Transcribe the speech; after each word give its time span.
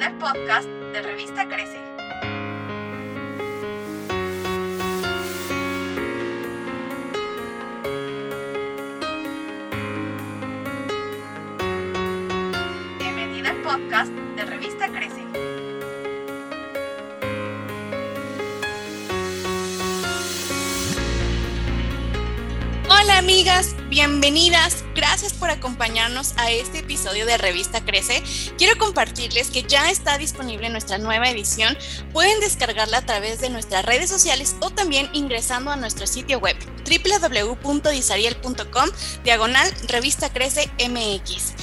Bienvenida 0.00 0.06
al 0.06 0.34
podcast 0.34 0.68
de 0.94 1.02
Revista 1.02 1.46
Crece. 1.46 1.78
Bienvenida 12.98 13.50
al 13.50 13.56
podcast 13.62 14.10
de 14.36 14.44
Revista 14.46 14.88
Crece. 14.88 15.26
Hola 22.88 23.18
amigas, 23.18 23.76
bienvenidas. 23.90 24.84
Gracias 24.94 25.32
por 25.32 25.50
acompañarnos 25.50 26.34
a 26.36 26.52
este 26.52 26.78
episodio 26.78 27.26
de 27.26 27.36
Revista 27.36 27.84
Crece. 27.84 28.22
Quiero 28.56 28.78
compartirles 28.78 29.50
que 29.50 29.64
ya 29.64 29.90
está 29.90 30.16
disponible 30.16 30.70
nuestra 30.70 30.98
nueva 30.98 31.28
edición. 31.28 31.76
Pueden 32.12 32.38
descargarla 32.38 32.98
a 32.98 33.06
través 33.06 33.40
de 33.40 33.50
nuestras 33.50 33.84
redes 33.84 34.08
sociales 34.08 34.54
o 34.60 34.70
también 34.70 35.10
ingresando 35.12 35.72
a 35.72 35.76
nuestro 35.76 36.06
sitio 36.06 36.38
web 36.38 36.56
www.disariel.com 36.84 38.90
diagonal 39.24 39.68
Revista 39.88 40.32
Crece 40.32 40.70
MX. 40.78 41.54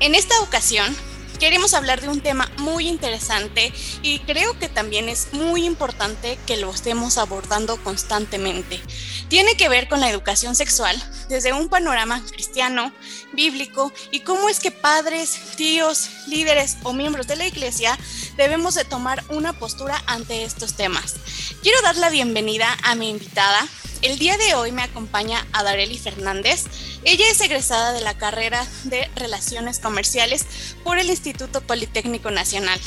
En 0.00 0.16
esta 0.16 0.40
ocasión 0.40 0.96
queremos 1.38 1.74
hablar 1.74 2.00
de 2.00 2.08
un 2.08 2.20
tema 2.20 2.50
muy 2.58 2.88
interesante 2.88 3.72
y 4.02 4.18
creo 4.20 4.58
que 4.58 4.68
también 4.68 5.08
es 5.08 5.32
muy 5.32 5.64
importante 5.64 6.38
que 6.46 6.56
lo 6.56 6.70
estemos 6.70 7.16
abordando 7.18 7.76
constantemente. 7.82 8.80
Tiene 9.28 9.56
que 9.56 9.68
ver 9.68 9.88
con 9.88 10.00
la 10.00 10.10
educación 10.10 10.54
sexual 10.54 10.96
desde 11.28 11.52
un 11.52 11.68
panorama 11.68 12.22
cristiano, 12.30 12.92
bíblico 13.32 13.92
y 14.10 14.20
cómo 14.20 14.48
es 14.48 14.58
que 14.58 14.70
padres, 14.70 15.38
tíos, 15.56 16.10
líderes 16.26 16.76
o 16.82 16.92
miembros 16.92 17.26
de 17.26 17.36
la 17.36 17.46
iglesia 17.46 17.98
debemos 18.36 18.74
de 18.74 18.84
tomar 18.84 19.22
una 19.28 19.52
postura 19.52 20.02
ante 20.06 20.44
estos 20.44 20.74
temas. 20.74 21.14
Quiero 21.62 21.80
dar 21.82 21.96
la 21.96 22.10
bienvenida 22.10 22.76
a 22.82 22.94
mi 22.94 23.10
invitada, 23.10 23.66
el 24.02 24.18
día 24.18 24.36
de 24.36 24.54
hoy 24.54 24.72
me 24.72 24.82
acompaña 24.82 25.46
Adareli 25.52 25.98
Fernández. 25.98 26.64
Ella 27.04 27.24
es 27.30 27.40
egresada 27.40 27.92
de 27.92 28.00
la 28.00 28.16
carrera 28.16 28.66
de 28.84 29.10
Relaciones 29.16 29.78
Comerciales 29.78 30.44
por 30.84 30.98
el 30.98 31.10
Instituto 31.10 31.60
Politécnico 31.60 32.30
Nacional. 32.30 32.80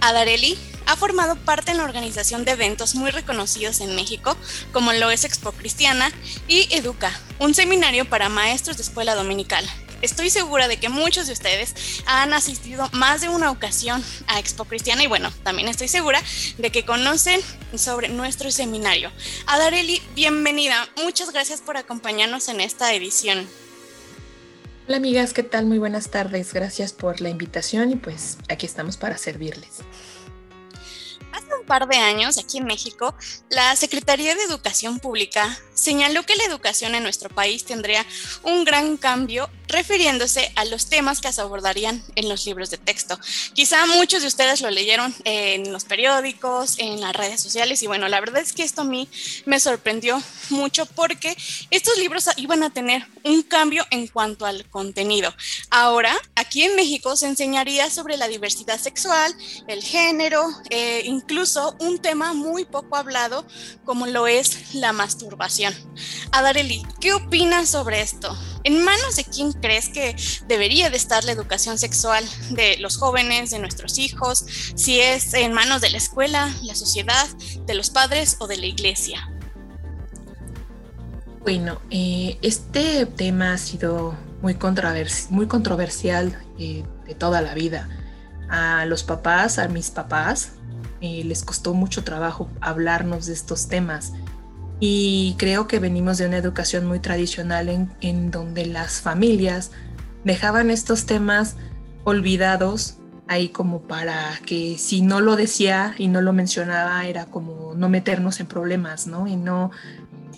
Adareli 0.00 0.58
ha 0.86 0.96
formado 0.96 1.36
parte 1.36 1.72
en 1.72 1.78
la 1.78 1.84
organización 1.84 2.44
de 2.44 2.52
eventos 2.52 2.94
muy 2.94 3.10
reconocidos 3.10 3.80
en 3.80 3.94
México, 3.96 4.36
como 4.72 4.92
lo 4.92 5.10
es 5.10 5.24
Expo 5.24 5.52
Cristiana 5.52 6.12
y 6.48 6.68
Educa, 6.74 7.18
un 7.38 7.54
seminario 7.54 8.04
para 8.04 8.28
maestros 8.28 8.76
de 8.76 8.82
escuela 8.82 9.14
dominical. 9.14 9.64
Estoy 10.02 10.28
segura 10.28 10.68
de 10.68 10.76
que 10.76 10.90
muchos 10.90 11.26
de 11.26 11.32
ustedes 11.32 12.02
han 12.06 12.34
asistido 12.34 12.88
más 12.92 13.22
de 13.22 13.30
una 13.30 13.50
ocasión 13.50 14.04
a 14.26 14.38
Expo 14.38 14.66
Cristiana 14.66 15.02
y 15.02 15.06
bueno, 15.06 15.32
también 15.42 15.68
estoy 15.68 15.88
segura 15.88 16.22
de 16.58 16.70
que 16.70 16.84
conocen 16.84 17.40
sobre 17.74 18.08
nuestro 18.08 18.50
seminario. 18.50 19.10
Adareli, 19.46 20.02
bienvenida. 20.14 20.86
Muchas 21.02 21.32
gracias 21.32 21.62
por 21.62 21.78
acompañarnos 21.78 22.48
en 22.48 22.60
esta 22.60 22.92
edición. 22.92 23.48
Hola 24.86 24.98
amigas, 24.98 25.32
¿qué 25.32 25.42
tal? 25.42 25.64
Muy 25.64 25.78
buenas 25.78 26.10
tardes. 26.10 26.52
Gracias 26.52 26.92
por 26.92 27.20
la 27.22 27.30
invitación 27.30 27.90
y 27.90 27.96
pues 27.96 28.36
aquí 28.48 28.66
estamos 28.66 28.98
para 28.98 29.16
servirles. 29.16 29.80
Hace 31.32 31.54
un 31.58 31.66
par 31.66 31.88
de 31.88 31.96
años, 31.96 32.38
aquí 32.38 32.58
en 32.58 32.66
México, 32.66 33.14
la 33.48 33.74
Secretaría 33.76 34.34
de 34.34 34.42
Educación 34.42 35.00
Pública 35.00 35.58
señaló 35.76 36.24
que 36.24 36.34
la 36.34 36.44
educación 36.44 36.94
en 36.94 37.04
nuestro 37.04 37.28
país 37.28 37.64
tendría 37.64 38.04
un 38.42 38.64
gran 38.64 38.96
cambio 38.96 39.48
refiriéndose 39.68 40.52
a 40.56 40.64
los 40.64 40.86
temas 40.88 41.20
que 41.20 41.32
se 41.32 41.40
abordarían 41.40 42.02
en 42.14 42.28
los 42.28 42.46
libros 42.46 42.70
de 42.70 42.78
texto. 42.78 43.18
Quizá 43.52 43.84
muchos 43.86 44.22
de 44.22 44.28
ustedes 44.28 44.60
lo 44.60 44.70
leyeron 44.70 45.14
en 45.24 45.72
los 45.72 45.84
periódicos, 45.84 46.78
en 46.78 47.00
las 47.00 47.14
redes 47.14 47.40
sociales 47.40 47.82
y 47.82 47.86
bueno, 47.86 48.08
la 48.08 48.20
verdad 48.20 48.42
es 48.42 48.52
que 48.52 48.62
esto 48.62 48.82
a 48.82 48.84
mí 48.84 49.08
me 49.44 49.60
sorprendió 49.60 50.22
mucho 50.50 50.86
porque 50.86 51.36
estos 51.70 51.98
libros 51.98 52.28
iban 52.36 52.62
a 52.62 52.70
tener 52.70 53.06
un 53.24 53.42
cambio 53.42 53.84
en 53.90 54.06
cuanto 54.06 54.46
al 54.46 54.68
contenido. 54.70 55.34
Ahora, 55.70 56.16
aquí 56.36 56.62
en 56.62 56.76
México 56.76 57.16
se 57.16 57.26
enseñaría 57.26 57.90
sobre 57.90 58.16
la 58.16 58.28
diversidad 58.28 58.80
sexual, 58.80 59.34
el 59.66 59.82
género, 59.82 60.42
eh, 60.70 61.02
incluso 61.04 61.76
un 61.80 61.98
tema 61.98 62.32
muy 62.32 62.64
poco 62.64 62.96
hablado 62.96 63.46
como 63.84 64.06
lo 64.06 64.26
es 64.26 64.74
la 64.74 64.92
masturbación. 64.92 65.65
Adareli, 66.32 66.84
¿qué 67.00 67.12
opinas 67.12 67.68
sobre 67.68 68.00
esto? 68.00 68.36
¿En 68.64 68.84
manos 68.84 69.16
de 69.16 69.24
quién 69.24 69.52
crees 69.52 69.88
que 69.88 70.16
debería 70.48 70.90
de 70.90 70.96
estar 70.96 71.24
la 71.24 71.32
educación 71.32 71.78
sexual 71.78 72.24
de 72.50 72.78
los 72.78 72.96
jóvenes, 72.96 73.50
de 73.50 73.58
nuestros 73.58 73.98
hijos? 73.98 74.44
Si 74.74 75.00
es 75.00 75.34
en 75.34 75.52
manos 75.52 75.80
de 75.80 75.90
la 75.90 75.98
escuela, 75.98 76.52
la 76.62 76.74
sociedad, 76.74 77.26
de 77.66 77.74
los 77.74 77.90
padres 77.90 78.36
o 78.40 78.46
de 78.46 78.56
la 78.56 78.66
iglesia. 78.66 79.30
Bueno, 81.40 81.80
eh, 81.90 82.38
este 82.42 83.06
tema 83.06 83.52
ha 83.52 83.58
sido 83.58 84.16
muy 84.42 84.56
controversial 84.56 86.36
eh, 86.58 86.84
de 87.06 87.14
toda 87.14 87.40
la 87.40 87.54
vida. 87.54 87.88
A 88.48 88.84
los 88.86 89.04
papás, 89.04 89.58
a 89.58 89.68
mis 89.68 89.90
papás, 89.90 90.52
eh, 91.00 91.22
les 91.24 91.44
costó 91.44 91.74
mucho 91.74 92.04
trabajo 92.04 92.48
hablarnos 92.60 93.26
de 93.26 93.34
estos 93.34 93.68
temas. 93.68 94.12
Y 94.78 95.34
creo 95.38 95.66
que 95.66 95.78
venimos 95.78 96.18
de 96.18 96.26
una 96.26 96.36
educación 96.36 96.86
muy 96.86 97.00
tradicional 97.00 97.68
en, 97.68 97.90
en 98.00 98.30
donde 98.30 98.66
las 98.66 99.00
familias 99.00 99.70
dejaban 100.24 100.70
estos 100.70 101.06
temas 101.06 101.56
olvidados 102.04 102.98
ahí 103.28 103.48
como 103.48 103.80
para 103.82 104.38
que 104.44 104.78
si 104.78 105.02
no 105.02 105.20
lo 105.20 105.36
decía 105.36 105.94
y 105.98 106.08
no 106.08 106.20
lo 106.20 106.32
mencionaba 106.32 107.04
era 107.06 107.26
como 107.26 107.74
no 107.74 107.88
meternos 107.88 108.40
en 108.40 108.46
problemas, 108.46 109.06
¿no? 109.06 109.26
Y 109.26 109.36
no, 109.36 109.70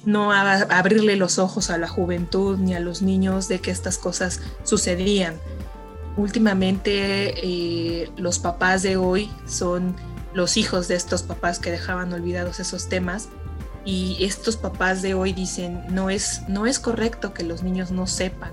no 0.05 0.33
abrirle 0.33 1.17
los 1.17 1.39
ojos 1.39 1.71
a 1.71 1.79
la 1.79 1.89
juventud 1.89 2.59
ni 2.59 2.75
a 2.75 2.81
los 2.81 3.03
niños 3.03 3.49
de 3.49 3.61
que 3.61 3.71
estas 3.71 3.99
cosas 3.99 4.41
sucedían. 4.63 5.35
Últimamente 6.17 7.35
eh, 7.43 8.11
los 8.17 8.39
papás 8.39 8.83
de 8.83 8.97
hoy 8.97 9.31
son 9.47 9.95
los 10.35 10.57
hijos 10.57 10.89
de 10.89 10.95
estos 10.95 11.23
papás 11.23 11.59
que 11.59 11.71
dejaban 11.71 12.13
olvidados 12.13 12.61
esos 12.61 12.89
temas 12.89 13.29
y 13.89 14.23
estos 14.23 14.59
papás 14.59 15.01
de 15.01 15.15
hoy 15.15 15.33
dicen, 15.33 15.83
no 15.89 16.11
es, 16.11 16.43
no 16.47 16.67
es 16.67 16.79
correcto 16.79 17.33
que 17.33 17.43
los 17.43 17.63
niños 17.63 17.91
no 17.91 18.07
sepan. 18.07 18.53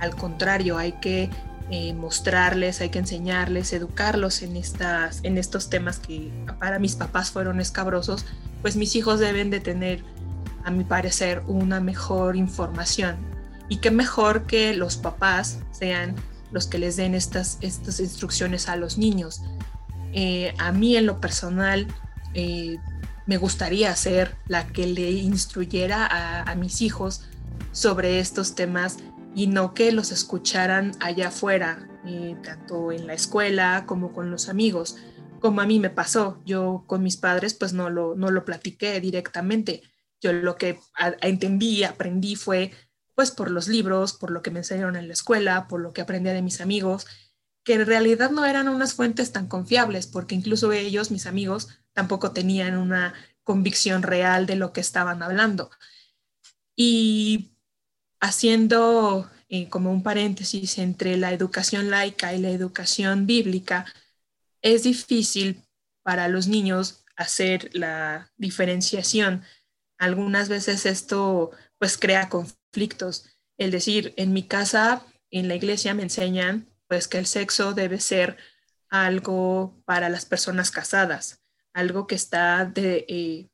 Al 0.00 0.16
contrario, 0.16 0.78
hay 0.78 0.94
que 0.94 1.30
eh, 1.70 1.94
mostrarles, 1.94 2.80
hay 2.80 2.88
que 2.88 2.98
enseñarles, 2.98 3.72
educarlos 3.72 4.42
en, 4.42 4.56
estas, 4.56 5.20
en 5.22 5.38
estos 5.38 5.70
temas 5.70 6.00
que 6.00 6.32
para 6.58 6.80
mis 6.80 6.96
papás 6.96 7.30
fueron 7.30 7.60
escabrosos, 7.60 8.26
pues 8.62 8.74
mis 8.74 8.96
hijos 8.96 9.20
deben 9.20 9.48
de 9.48 9.60
tener, 9.60 10.02
a 10.64 10.72
mi 10.72 10.82
parecer, 10.82 11.44
una 11.46 11.78
mejor 11.78 12.34
información. 12.34 13.14
Y 13.68 13.76
qué 13.76 13.92
mejor 13.92 14.44
que 14.44 14.74
los 14.74 14.96
papás 14.96 15.60
sean 15.70 16.16
los 16.50 16.66
que 16.66 16.78
les 16.78 16.96
den 16.96 17.14
estas, 17.14 17.58
estas 17.60 18.00
instrucciones 18.00 18.68
a 18.68 18.74
los 18.74 18.98
niños. 18.98 19.40
Eh, 20.14 20.52
a 20.58 20.72
mí 20.72 20.96
en 20.96 21.06
lo 21.06 21.20
personal, 21.20 21.86
eh, 22.34 22.76
me 23.26 23.36
gustaría 23.36 23.94
ser 23.96 24.36
la 24.46 24.66
que 24.66 24.86
le 24.86 25.10
instruyera 25.10 26.06
a, 26.42 26.54
mis 26.54 26.82
hijos 26.82 27.22
sobre 27.72 28.20
estos 28.20 28.54
temas 28.54 28.98
y 29.34 29.46
no 29.46 29.74
que 29.74 29.92
los 29.92 30.12
escucharan 30.12 30.92
allá 31.00 31.28
afuera, 31.28 31.88
eh, 32.06 32.36
tanto 32.42 32.92
en 32.92 33.06
la 33.06 33.14
escuela 33.14 33.84
como 33.86 34.12
con 34.12 34.30
los 34.30 34.48
amigos, 34.48 34.96
como 35.40 35.60
a 35.60 35.66
mí 35.66 35.80
me 35.80 35.90
pasó. 35.90 36.40
Yo 36.44 36.84
con 36.86 37.02
mis 37.02 37.16
padres 37.16 37.54
pues 37.54 37.72
no 37.72 37.90
lo, 37.90 38.14
no 38.14 38.30
lo 38.30 38.44
platiqué 38.44 39.00
directamente. 39.00 39.82
Yo 40.20 40.32
lo 40.32 40.56
que 40.56 40.78
entendí 41.20 41.78
y 41.78 41.84
aprendí 41.84 42.36
fue 42.36 42.72
pues 43.14 43.30
por 43.30 43.50
los 43.50 43.68
libros, 43.68 44.12
por 44.12 44.30
lo 44.30 44.42
que 44.42 44.50
me 44.50 44.60
enseñaron 44.60 44.96
en 44.96 45.06
la 45.06 45.14
escuela, 45.14 45.68
por 45.68 45.80
lo 45.80 45.92
que 45.92 46.02
aprendí 46.02 46.30
de 46.30 46.42
mis 46.42 46.60
amigos, 46.60 47.06
que 47.64 47.74
en 47.74 47.86
realidad 47.86 48.30
no 48.30 48.44
eran 48.44 48.68
unas 48.68 48.94
fuentes 48.94 49.32
tan 49.32 49.48
confiables, 49.48 50.06
porque 50.06 50.34
incluso 50.34 50.72
ellos, 50.72 51.10
mis 51.10 51.26
amigos, 51.26 51.68
tampoco 51.94 52.32
tenían 52.32 52.76
una 52.76 53.14
convicción 53.42 54.02
real 54.02 54.46
de 54.46 54.56
lo 54.56 54.72
que 54.72 54.80
estaban 54.80 55.22
hablando. 55.22 55.70
Y 56.76 57.52
haciendo 58.20 59.30
eh, 59.48 59.68
como 59.68 59.90
un 59.92 60.02
paréntesis 60.02 60.78
entre 60.78 61.16
la 61.16 61.32
educación 61.32 61.90
laica 61.90 62.34
y 62.34 62.40
la 62.40 62.50
educación 62.50 63.26
bíblica, 63.26 63.86
es 64.60 64.82
difícil 64.82 65.62
para 66.02 66.28
los 66.28 66.46
niños 66.48 67.04
hacer 67.16 67.70
la 67.72 68.30
diferenciación. 68.36 69.42
Algunas 69.98 70.48
veces 70.48 70.84
esto 70.84 71.50
pues 71.78 71.96
crea 71.96 72.28
conflictos. 72.28 73.26
Es 73.56 73.70
decir, 73.70 74.12
en 74.16 74.32
mi 74.32 74.42
casa, 74.42 75.06
en 75.30 75.48
la 75.48 75.54
iglesia 75.54 75.94
me 75.94 76.02
enseñan 76.02 76.66
pues 76.88 77.08
que 77.08 77.18
el 77.18 77.26
sexo 77.26 77.72
debe 77.74 78.00
ser 78.00 78.36
algo 78.88 79.82
para 79.84 80.08
las 80.08 80.24
personas 80.26 80.70
casadas 80.70 81.44
algo 81.74 82.06
que 82.06 82.14
está 82.14 82.64
de, 82.64 83.04
eh, 83.08 83.48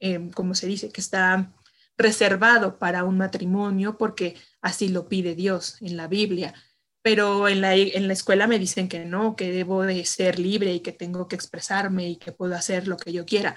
em, 0.00 0.30
como 0.30 0.54
se 0.54 0.66
dice, 0.66 0.90
que 0.92 1.00
está 1.00 1.54
reservado 1.96 2.78
para 2.78 3.04
un 3.04 3.16
matrimonio 3.18 3.96
porque 3.96 4.36
así 4.60 4.88
lo 4.88 5.08
pide 5.08 5.34
Dios 5.34 5.80
en 5.80 5.96
la 5.96 6.08
Biblia. 6.08 6.54
pero 7.02 7.46
en 7.48 7.60
la, 7.60 7.76
en 7.76 8.08
la 8.08 8.14
escuela 8.14 8.48
me 8.48 8.58
dicen 8.58 8.88
que 8.88 9.04
no, 9.04 9.36
que 9.36 9.52
debo 9.52 9.84
de 9.84 10.04
ser 10.04 10.40
libre 10.40 10.74
y 10.74 10.80
que 10.80 10.90
tengo 10.92 11.28
que 11.28 11.36
expresarme 11.36 12.08
y 12.08 12.16
que 12.16 12.32
puedo 12.32 12.56
hacer 12.56 12.88
lo 12.88 12.96
que 12.96 13.12
yo 13.12 13.24
quiera. 13.24 13.54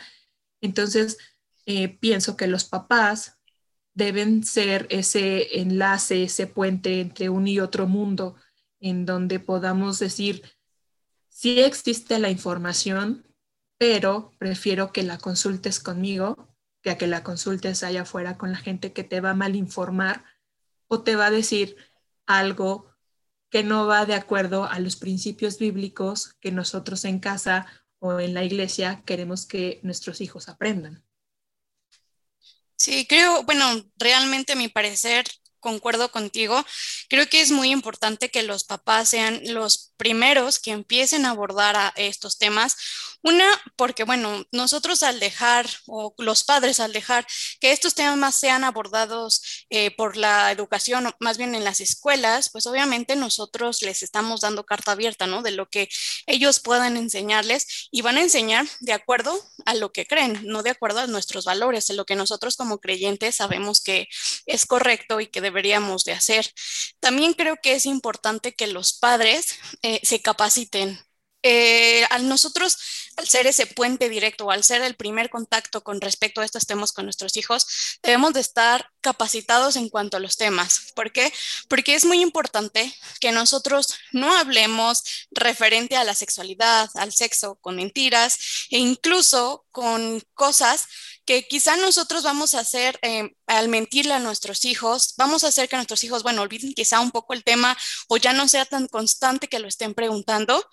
Entonces, 0.62 1.18
eh, 1.66 1.98
pienso 2.00 2.38
que 2.38 2.46
los 2.46 2.66
papás 2.66 3.40
deben 3.96 4.44
ser 4.44 4.86
ese 4.92 5.60
enlace, 5.62 6.24
ese 6.24 6.46
puente 6.46 7.02
entre 7.02 7.30
un 7.30 7.48
y 7.48 7.60
otro 7.60 7.88
mundo, 7.88 8.36
en 8.80 9.06
donde 9.06 9.40
podamos 9.40 10.00
decir, 10.00 10.44
sí 11.28 11.60
existe 11.60 12.20
la 12.20 12.30
información, 12.30 13.28
pero 13.78 14.32
prefiero 14.38 14.92
que 14.92 15.04
la 15.04 15.18
consultes 15.18 15.80
conmigo 15.80 16.50
que 16.82 16.92
a 16.92 16.98
que 16.98 17.08
la 17.08 17.24
consultes 17.24 17.84
allá 17.84 18.04
afuera 18.04 18.38
con 18.38 18.52
la 18.52 18.58
gente 18.58 18.94
que 18.94 19.04
te 19.04 19.22
va 19.22 19.32
a 19.32 19.36
mal 19.36 19.56
informar 19.56 20.24
o 20.88 21.04
te 21.04 21.16
va 21.16 21.28
a 21.28 21.32
decir 21.32 21.76
algo 22.26 22.90
que 23.50 23.64
no 23.64 23.88
va 23.88 24.06
de 24.06 24.14
acuerdo 24.14 24.66
a 24.66 24.80
los 24.80 24.96
principios 24.96 25.58
bíblicos 25.58 26.36
que 26.40 26.52
nosotros 26.52 27.04
en 27.06 27.20
casa 27.20 27.66
o 28.00 28.20
en 28.20 28.34
la 28.34 28.44
iglesia 28.44 29.04
queremos 29.06 29.46
que 29.46 29.80
nuestros 29.84 30.22
hijos 30.22 30.48
aprendan. 30.48 31.04
Sí, 32.76 33.06
creo, 33.08 33.44
bueno, 33.44 33.66
realmente 33.98 34.54
a 34.54 34.56
mi 34.56 34.70
parecer 34.70 35.26
concuerdo 35.60 36.12
contigo. 36.12 36.66
Creo 37.10 37.28
que 37.28 37.42
es 37.42 37.52
muy 37.52 37.72
importante 37.72 38.30
que 38.30 38.44
los 38.44 38.64
papás 38.64 39.10
sean 39.10 39.42
los 39.46 39.94
primeros 39.98 40.60
que 40.60 40.72
empiecen 40.72 41.26
a 41.26 41.32
abordar 41.32 41.76
a 41.76 41.94
estos 41.96 42.38
temas 42.38 42.78
una, 43.22 43.46
porque 43.76 44.04
bueno, 44.04 44.46
nosotros 44.52 45.04
al 45.04 45.20
dejar, 45.20 45.68
o 45.88 46.14
los 46.18 46.44
padres 46.44 46.80
al 46.80 46.94
dejar 46.94 47.28
que 47.60 47.72
estos 47.72 47.94
temas 47.94 48.36
sean 48.36 48.64
abordados 48.64 49.66
eh, 49.70 49.92
por 49.96 50.16
la 50.16 50.52
educación, 50.52 51.12
más 51.20 51.38
bien 51.38 51.54
en 51.56 51.64
las 51.64 51.82
escuelas, 51.82 52.50
pues 52.50 52.66
obviamente 52.66 53.16
nosotros 53.16 53.82
les 53.82 54.04
estamos 54.04 54.42
dando 54.42 54.66
carta 54.66 54.94
abierta, 54.94 55.28
¿no? 55.28 55.42
De 55.42 55.52
lo 55.52 55.70
que 55.70 55.90
ellos 56.28 56.60
puedan 56.60 56.96
enseñarles 56.96 57.90
y 57.92 58.02
van 58.02 58.18
a 58.18 58.22
enseñar 58.22 58.66
de 58.80 58.94
acuerdo 58.94 59.38
a 59.66 59.74
lo 59.74 59.92
que 59.92 60.06
creen, 60.06 60.42
no 60.46 60.64
de 60.64 60.70
acuerdo 60.72 61.00
a 61.00 61.08
nuestros 61.08 61.46
valores, 61.46 61.90
a 61.90 61.94
lo 61.94 62.06
que 62.06 62.16
nosotros 62.16 62.56
como 62.56 62.80
creyentes 62.80 63.36
sabemos 63.36 63.82
que 63.82 64.08
es 64.46 64.66
correcto 64.66 65.20
y 65.20 65.28
que 65.28 65.42
deberíamos 65.42 66.04
de 66.06 66.14
hacer. 66.14 66.54
También 67.00 67.34
creo 67.34 67.58
que 67.62 67.74
es 67.74 67.86
importante 67.86 68.54
que 68.54 68.68
los 68.68 68.94
padres 68.94 69.58
eh, 69.82 70.00
se 70.04 70.22
capaciten 70.22 71.00
eh, 71.42 72.06
al 72.10 72.28
nosotros, 72.28 72.78
al 73.16 73.28
ser 73.28 73.48
ese 73.48 73.66
puente 73.66 74.10
directo, 74.10 74.52
al 74.52 74.64
ser 74.64 74.82
el 74.82 74.96
primer 74.96 75.30
contacto 75.30 75.82
con 75.84 76.02
respecto 76.02 76.42
a 76.42 76.46
estos 76.46 76.66
temas 76.66 76.92
con 76.92 77.06
nuestros 77.06 77.38
hijos, 77.38 78.00
debemos 78.04 78.34
de 78.34 78.42
estar 78.42 78.90
capacitados 79.02 79.76
en 79.76 79.90
cuanto 79.90 80.18
a 80.18 80.20
los 80.20 80.38
temas. 80.38 80.92
¿Por 80.96 81.12
qué? 81.12 81.32
Porque 81.68 81.96
es 81.96 82.06
muy 82.06 82.22
importante 82.22 82.94
que 83.20 83.32
nosotros 83.32 83.94
no 84.12 84.36
hablemos 84.36 85.28
referente 85.32 85.96
a 85.96 86.04
la 86.04 86.16
sexualidad, 86.16 86.90
al 86.96 87.14
sexo, 87.14 87.56
con 87.62 87.78
mentiras 87.78 88.68
e 88.70 88.80
incluso 88.80 89.66
con 89.72 90.22
cosas 90.34 90.88
que 91.26 91.48
quizá 91.48 91.78
nosotros 91.78 92.24
vamos 92.24 92.56
a 92.56 92.60
hacer 92.62 92.98
eh, 93.04 93.36
al 93.46 93.68
mentirle 93.68 94.14
a 94.14 94.20
nuestros 94.20 94.66
hijos, 94.66 95.14
vamos 95.16 95.44
a 95.44 95.50
hacer 95.50 95.70
que 95.70 95.76
nuestros 95.76 96.04
hijos, 96.04 96.24
bueno, 96.24 96.42
olviden 96.42 96.74
quizá 96.74 97.00
un 97.00 97.12
poco 97.12 97.34
el 97.34 97.44
tema 97.44 97.78
o 98.08 98.18
ya 98.18 98.34
no 98.34 98.48
sea 98.48 98.66
tan 98.66 98.88
constante 98.88 99.48
que 99.48 99.60
lo 99.60 99.68
estén 99.68 99.94
preguntando, 99.94 100.66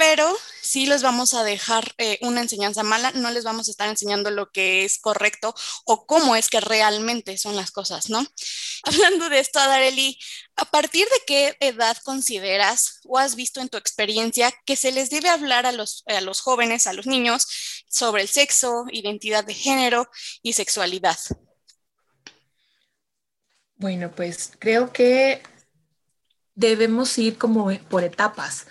pero 0.00 0.34
sí 0.62 0.86
les 0.86 1.02
vamos 1.02 1.34
a 1.34 1.44
dejar 1.44 1.94
eh, 1.98 2.18
una 2.22 2.40
enseñanza 2.40 2.82
mala, 2.82 3.10
no 3.10 3.30
les 3.30 3.44
vamos 3.44 3.68
a 3.68 3.70
estar 3.70 3.86
enseñando 3.86 4.30
lo 4.30 4.50
que 4.50 4.86
es 4.86 4.98
correcto 4.98 5.54
o 5.84 6.06
cómo 6.06 6.36
es 6.36 6.48
que 6.48 6.58
realmente 6.58 7.36
son 7.36 7.54
las 7.54 7.70
cosas, 7.70 8.08
¿no? 8.08 8.26
Hablando 8.84 9.28
de 9.28 9.40
esto, 9.40 9.58
Adareli, 9.58 10.18
¿a 10.56 10.64
partir 10.64 11.04
de 11.04 11.22
qué 11.26 11.56
edad 11.60 11.98
consideras 12.02 13.00
o 13.04 13.18
has 13.18 13.36
visto 13.36 13.60
en 13.60 13.68
tu 13.68 13.76
experiencia 13.76 14.50
que 14.64 14.74
se 14.74 14.90
les 14.90 15.10
debe 15.10 15.28
hablar 15.28 15.66
a 15.66 15.72
los, 15.72 16.02
a 16.06 16.22
los 16.22 16.40
jóvenes, 16.40 16.86
a 16.86 16.94
los 16.94 17.04
niños, 17.04 17.84
sobre 17.86 18.22
el 18.22 18.28
sexo, 18.28 18.86
identidad 18.90 19.44
de 19.44 19.52
género 19.52 20.08
y 20.40 20.54
sexualidad? 20.54 21.18
Bueno, 23.76 24.10
pues 24.16 24.52
creo 24.58 24.94
que 24.94 25.42
debemos 26.54 27.18
ir 27.18 27.36
como 27.36 27.70
por 27.90 28.02
etapas. 28.02 28.64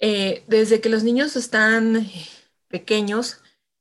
Eh, 0.00 0.44
desde 0.46 0.80
que 0.80 0.88
los 0.88 1.02
niños 1.02 1.36
están 1.36 2.06
pequeños, 2.68 3.40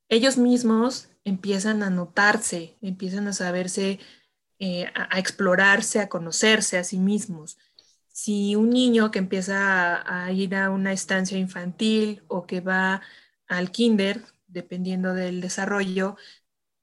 ellos 0.10 0.38
mismos 0.38 1.10
empiezan 1.24 1.84
a 1.84 1.90
notarse, 1.90 2.78
empiezan 2.82 3.28
a 3.28 3.34
saberse, 3.34 4.00
eh, 4.60 4.86
a, 4.96 5.20
explorarse, 5.20 6.00
a 6.00 6.10
conocerse 6.10 6.78
a 6.78 6.84
sí 6.84 6.98
mismos. 6.98 7.58
Si 8.12 8.56
un 8.56 8.70
niño 8.72 9.12
que 9.12 9.20
empieza 9.20 10.04
a 10.26 10.32
ir 10.32 10.56
a 10.56 10.70
una 10.72 10.94
estancia 10.94 11.38
infantil 11.38 12.24
o 12.28 12.48
que 12.48 12.62
va 12.62 13.02
al 13.48 13.72
kinder, 13.72 14.24
dependiendo 14.48 15.14
del 15.14 15.42
desarrollo, 15.42 16.16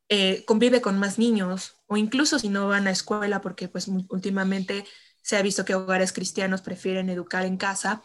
eh, 0.09 0.45
convive 0.45 0.81
con 0.81 0.99
más 0.99 1.19
niños 1.19 1.77
o 1.87 1.97
incluso 1.97 2.39
si 2.39 2.49
no 2.49 2.69
van 2.69 2.87
a 2.87 2.91
escuela, 2.91 3.41
porque 3.41 3.69
pues 3.69 3.89
últimamente 4.09 4.85
se 5.23 5.37
ha 5.37 5.43
visto 5.43 5.65
que 5.65 5.75
hogares 5.75 6.13
cristianos 6.13 6.63
prefieren 6.63 7.09
educar 7.09 7.47
en 7.47 7.57
casa, 7.57 8.03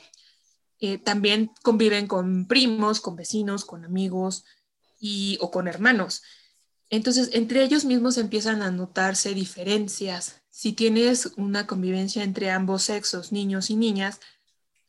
eh, 0.79 0.97
también 0.97 1.51
conviven 1.61 2.07
con 2.07 2.47
primos, 2.47 3.01
con 3.01 3.15
vecinos, 3.15 3.65
con 3.65 3.83
amigos 3.83 4.45
y, 4.99 5.37
o 5.41 5.51
con 5.51 5.67
hermanos. 5.67 6.23
Entonces, 6.89 7.29
entre 7.33 7.63
ellos 7.63 7.85
mismos 7.85 8.17
empiezan 8.17 8.61
a 8.61 8.71
notarse 8.71 9.33
diferencias. 9.33 10.41
Si 10.49 10.73
tienes 10.73 11.33
una 11.37 11.67
convivencia 11.67 12.23
entre 12.23 12.49
ambos 12.49 12.83
sexos, 12.83 13.31
niños 13.31 13.69
y 13.69 13.75
niñas, 13.75 14.19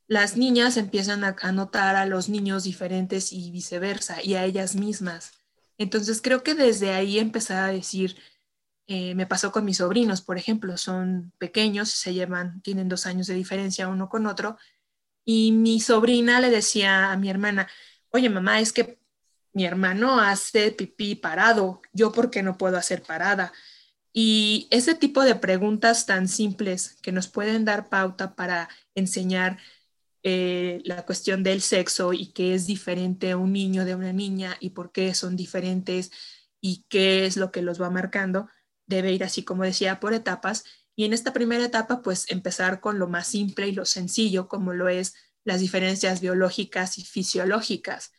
las 0.06 0.36
niñas 0.36 0.76
empiezan 0.76 1.22
a, 1.24 1.52
notar 1.52 1.96
a 1.96 2.06
los 2.06 2.28
niños 2.28 2.64
diferentes 2.64 3.32
y 3.32 3.50
viceversa, 3.50 4.22
y 4.22 4.34
a 4.34 4.44
ellas 4.44 4.74
mismas. 4.74 5.32
Entonces 5.78 6.20
creo 6.20 6.42
que 6.42 6.54
desde 6.54 6.92
ahí 6.92 7.18
empezar 7.18 7.62
a 7.62 7.72
decir, 7.72 8.16
eh, 8.88 9.14
me 9.14 9.26
pasó 9.26 9.52
con 9.52 9.64
mis 9.64 9.76
sobrinos, 9.76 10.20
por 10.20 10.36
ejemplo, 10.36 10.76
son 10.76 11.32
pequeños, 11.38 11.90
se 11.90 12.12
llevan, 12.12 12.60
tienen 12.62 12.88
dos 12.88 13.06
años 13.06 13.28
de 13.28 13.34
diferencia 13.34 13.86
uno 13.86 14.08
con 14.08 14.26
otro, 14.26 14.58
y 15.32 15.52
mi 15.52 15.78
sobrina 15.78 16.40
le 16.40 16.50
decía 16.50 17.12
a 17.12 17.16
mi 17.16 17.30
hermana, 17.30 17.68
oye 18.10 18.28
mamá, 18.28 18.58
es 18.60 18.72
que 18.72 18.98
mi 19.52 19.64
hermano 19.64 20.18
hace 20.18 20.72
pipí 20.72 21.14
parado, 21.14 21.82
yo 21.92 22.10
por 22.10 22.32
qué 22.32 22.42
no 22.42 22.58
puedo 22.58 22.76
hacer 22.76 23.04
parada. 23.04 23.52
Y 24.12 24.66
ese 24.72 24.96
tipo 24.96 25.22
de 25.22 25.36
preguntas 25.36 26.04
tan 26.04 26.26
simples 26.26 26.96
que 27.00 27.12
nos 27.12 27.28
pueden 27.28 27.64
dar 27.64 27.88
pauta 27.88 28.34
para 28.34 28.68
enseñar 28.96 29.58
eh, 30.24 30.80
la 30.84 31.06
cuestión 31.06 31.44
del 31.44 31.60
sexo 31.62 32.12
y 32.12 32.32
qué 32.32 32.54
es 32.54 32.66
diferente 32.66 33.30
a 33.30 33.36
un 33.36 33.52
niño 33.52 33.84
de 33.84 33.94
una 33.94 34.12
niña 34.12 34.56
y 34.58 34.70
por 34.70 34.90
qué 34.90 35.14
son 35.14 35.36
diferentes 35.36 36.10
y 36.60 36.86
qué 36.88 37.24
es 37.24 37.36
lo 37.36 37.52
que 37.52 37.62
los 37.62 37.80
va 37.80 37.88
marcando, 37.88 38.48
debe 38.86 39.12
ir 39.12 39.22
así 39.22 39.44
como 39.44 39.62
decía 39.62 40.00
por 40.00 40.12
etapas. 40.12 40.64
Y 40.96 41.04
en 41.04 41.12
esta 41.12 41.32
primera 41.32 41.64
etapa, 41.64 42.02
pues 42.02 42.28
empezar 42.30 42.80
con 42.80 42.98
lo 42.98 43.06
más 43.08 43.28
simple 43.28 43.68
y 43.68 43.72
lo 43.72 43.84
sencillo, 43.84 44.48
como 44.48 44.72
lo 44.74 44.88
es 44.88 45.14
las 45.44 45.60
diferencias 45.60 46.20
biológicas 46.20 46.98
y 46.98 47.04
fisiológicas, 47.04 48.12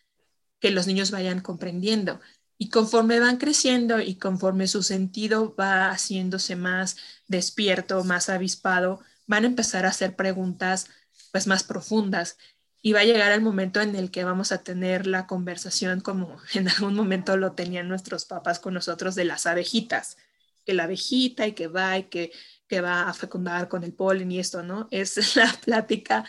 que 0.59 0.71
los 0.71 0.87
niños 0.87 1.11
vayan 1.11 1.41
comprendiendo. 1.41 2.19
Y 2.57 2.69
conforme 2.69 3.19
van 3.19 3.37
creciendo 3.37 3.99
y 3.99 4.15
conforme 4.15 4.67
su 4.67 4.83
sentido 4.83 5.55
va 5.55 5.89
haciéndose 5.89 6.55
más 6.55 6.97
despierto, 7.27 8.03
más 8.03 8.29
avispado, 8.29 9.01
van 9.25 9.45
a 9.45 9.47
empezar 9.47 9.85
a 9.85 9.89
hacer 9.89 10.15
preguntas 10.15 10.87
pues 11.31 11.47
más 11.47 11.63
profundas 11.63 12.37
y 12.81 12.93
va 12.93 13.01
a 13.01 13.05
llegar 13.05 13.31
el 13.31 13.41
momento 13.41 13.79
en 13.81 13.95
el 13.95 14.11
que 14.11 14.23
vamos 14.23 14.51
a 14.51 14.63
tener 14.63 15.07
la 15.07 15.27
conversación 15.27 16.01
como 16.01 16.37
en 16.53 16.67
algún 16.69 16.95
momento 16.95 17.37
lo 17.37 17.53
tenían 17.53 17.87
nuestros 17.87 18.25
papás 18.25 18.59
con 18.59 18.73
nosotros 18.73 19.15
de 19.15 19.25
las 19.25 19.45
abejitas, 19.45 20.17
que 20.65 20.73
la 20.73 20.83
abejita 20.83 21.47
y 21.47 21.53
que 21.53 21.67
va 21.67 21.97
y 21.97 22.03
que, 22.05 22.31
que 22.67 22.81
va 22.81 23.09
a 23.09 23.13
fecundar 23.13 23.67
con 23.67 23.83
el 23.83 23.93
polen 23.93 24.31
y 24.31 24.39
esto, 24.39 24.63
¿no? 24.63 24.87
Es 24.91 25.35
la 25.35 25.51
plática, 25.63 26.25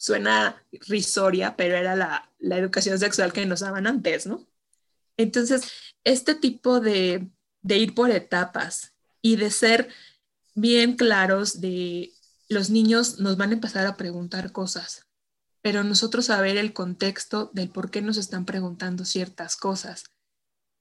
suena 0.00 0.64
risoria, 0.72 1.56
pero 1.56 1.76
era 1.76 1.94
la, 1.94 2.32
la 2.38 2.56
educación 2.56 2.98
sexual 2.98 3.34
que 3.34 3.44
nos 3.44 3.60
daban 3.60 3.86
antes, 3.86 4.26
¿no? 4.26 4.46
Entonces, 5.18 5.70
este 6.04 6.34
tipo 6.34 6.80
de, 6.80 7.28
de 7.60 7.76
ir 7.76 7.94
por 7.94 8.10
etapas 8.10 8.94
y 9.20 9.36
de 9.36 9.50
ser 9.50 9.90
bien 10.54 10.96
claros 10.96 11.60
de 11.60 12.12
los 12.48 12.70
niños 12.70 13.20
nos 13.20 13.36
van 13.36 13.50
a 13.50 13.54
empezar 13.54 13.86
a 13.86 13.98
preguntar 13.98 14.52
cosas, 14.52 15.06
pero 15.60 15.84
nosotros 15.84 16.26
saber 16.26 16.56
el 16.56 16.72
contexto 16.72 17.50
del 17.52 17.68
por 17.68 17.90
qué 17.90 18.00
nos 18.00 18.16
están 18.16 18.46
preguntando 18.46 19.04
ciertas 19.04 19.54
cosas, 19.54 20.04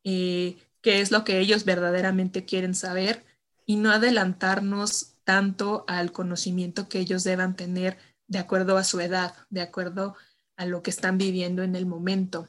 eh, 0.06 0.58
qué 0.82 1.02
es 1.02 1.12
lo 1.12 1.26
que 1.26 1.40
ellos 1.40 1.66
verdaderamente 1.66 2.46
quieren 2.46 2.74
saber 2.74 3.26
y 3.66 3.76
no 3.76 3.92
adelantarnos 3.92 5.18
tanto 5.26 5.84
al 5.90 6.14
conocimiento 6.14 6.88
que 6.88 7.00
ellos 7.00 7.26
deban 7.26 7.58
tener 7.58 7.98
de 8.30 8.38
acuerdo 8.40 8.78
a 8.78 8.84
su 8.86 9.02
edad, 9.02 9.36
de 9.50 9.62
acuerdo 9.62 10.16
a 10.56 10.66
lo 10.66 10.82
que 10.82 10.92
están 10.92 11.18
viviendo 11.18 11.64
en 11.64 11.76
el 11.76 11.86
momento. 11.86 12.48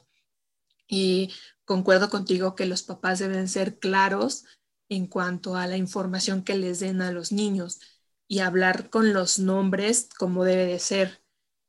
Y 0.87 1.33
concuerdo 1.65 2.11
contigo 2.11 2.55
que 2.55 2.67
los 2.67 2.83
papás 2.83 3.19
deben 3.19 3.49
ser 3.49 3.79
claros 3.79 4.45
en 4.89 5.07
cuanto 5.07 5.57
a 5.57 5.67
la 5.67 5.77
información 5.77 6.45
que 6.45 6.57
les 6.57 6.81
den 6.81 7.01
a 7.01 7.13
los 7.13 7.33
niños 7.33 7.81
y 8.29 8.41
hablar 8.41 8.91
con 8.91 9.13
los 9.13 9.39
nombres 9.39 10.09
como 10.19 10.45
debe 10.45 10.67
de 10.67 10.79
ser. 10.79 11.23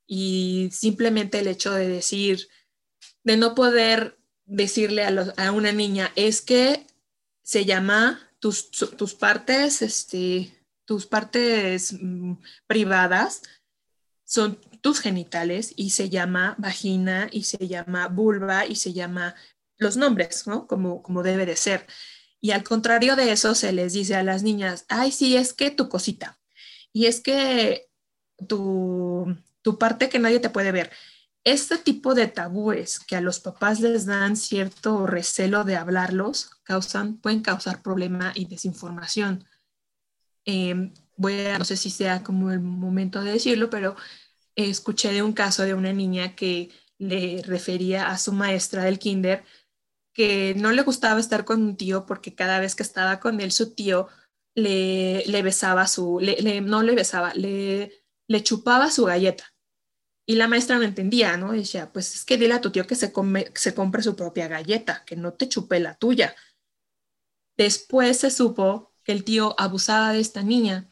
Y 0.07 0.69
simplemente 0.71 1.39
el 1.39 1.47
hecho 1.47 1.71
de 1.71 1.87
decir, 1.87 2.49
de 3.23 3.37
no 3.37 3.55
poder 3.55 4.19
decirle 4.45 5.05
a, 5.05 5.51
una 5.51 5.71
niña, 5.71 6.11
es 6.15 6.41
que 6.41 6.85
se 7.43 7.63
llama 7.63 8.19
tus, 8.39 8.71
tus 8.71 9.13
partes, 9.13 9.81
este, 9.81 10.53
tus 10.83 11.05
partes 11.05 11.93
mm, 11.93 12.33
privadas 12.67 13.43
son 14.31 14.57
tus 14.79 15.01
genitales 15.01 15.73
y 15.75 15.89
se 15.89 16.09
llama 16.09 16.55
vagina 16.57 17.27
y 17.33 17.43
se 17.43 17.67
llama 17.67 18.07
vulva 18.07 18.65
y 18.65 18.77
se 18.77 18.93
llama 18.93 19.35
los 19.77 19.97
nombres, 19.97 20.47
¿no? 20.47 20.67
Como, 20.67 21.03
como 21.03 21.21
debe 21.21 21.45
de 21.45 21.57
ser. 21.57 21.85
Y 22.39 22.51
al 22.51 22.63
contrario 22.63 23.17
de 23.17 23.33
eso, 23.33 23.55
se 23.55 23.73
les 23.73 23.91
dice 23.91 24.15
a 24.15 24.23
las 24.23 24.41
niñas, 24.41 24.85
ay, 24.87 25.11
sí, 25.11 25.35
es 25.35 25.53
que 25.53 25.69
tu 25.69 25.89
cosita. 25.89 26.39
Y 26.93 27.07
es 27.07 27.19
que 27.19 27.89
tu, 28.47 29.35
tu 29.61 29.77
parte 29.77 30.07
que 30.07 30.19
nadie 30.19 30.39
te 30.39 30.49
puede 30.49 30.71
ver. 30.71 30.91
Este 31.43 31.77
tipo 31.77 32.13
de 32.13 32.27
tabúes 32.27 33.01
que 33.01 33.17
a 33.17 33.21
los 33.21 33.41
papás 33.41 33.81
les 33.81 34.05
dan 34.05 34.37
cierto 34.37 35.07
recelo 35.07 35.65
de 35.65 35.75
hablarlos, 35.75 36.51
causan, 36.63 37.17
pueden 37.17 37.41
causar 37.41 37.81
problema 37.81 38.31
y 38.33 38.45
desinformación. 38.45 39.43
Em, 40.45 40.93
no 41.17 41.65
sé 41.65 41.77
si 41.77 41.89
sea 41.89 42.23
como 42.23 42.51
el 42.51 42.59
momento 42.59 43.21
de 43.23 43.33
decirlo, 43.33 43.69
pero 43.69 43.95
escuché 44.55 45.13
de 45.13 45.23
un 45.23 45.33
caso 45.33 45.63
de 45.63 45.73
una 45.73 45.93
niña 45.93 46.35
que 46.35 46.71
le 46.97 47.41
refería 47.45 48.09
a 48.09 48.17
su 48.17 48.33
maestra 48.33 48.83
del 48.83 48.99
kinder 48.99 49.43
que 50.13 50.55
no 50.55 50.71
le 50.71 50.83
gustaba 50.83 51.19
estar 51.19 51.45
con 51.45 51.61
un 51.63 51.77
tío 51.77 52.05
porque 52.05 52.35
cada 52.35 52.59
vez 52.59 52.75
que 52.75 52.83
estaba 52.83 53.19
con 53.19 53.39
él, 53.41 53.51
su 53.51 53.73
tío 53.73 54.07
le, 54.55 55.23
le 55.25 55.41
besaba 55.41 55.87
su, 55.87 56.19
no 56.63 56.83
le 56.83 56.95
besaba, 56.95 57.33
le, 57.35 58.03
le 58.27 58.43
chupaba 58.43 58.91
su 58.91 59.05
galleta. 59.05 59.45
Y 60.25 60.35
la 60.35 60.47
maestra 60.47 60.77
no 60.77 60.83
entendía, 60.83 61.37
¿no? 61.37 61.51
decía, 61.53 61.91
pues 61.91 62.15
es 62.15 62.25
que 62.25 62.37
dile 62.37 62.53
a 62.53 62.61
tu 62.61 62.71
tío 62.71 62.87
que 62.87 62.95
se, 62.95 63.11
come, 63.11 63.45
que 63.45 63.59
se 63.59 63.73
compre 63.73 64.03
su 64.03 64.15
propia 64.15 64.47
galleta, 64.47 65.03
que 65.05 65.15
no 65.15 65.33
te 65.33 65.49
chupe 65.49 65.79
la 65.79 65.95
tuya. 65.95 66.35
Después 67.57 68.19
se 68.19 68.31
supo 68.31 68.93
que 69.03 69.11
el 69.13 69.23
tío 69.23 69.55
abusaba 69.57 70.11
de 70.13 70.19
esta 70.19 70.43
niña 70.43 70.90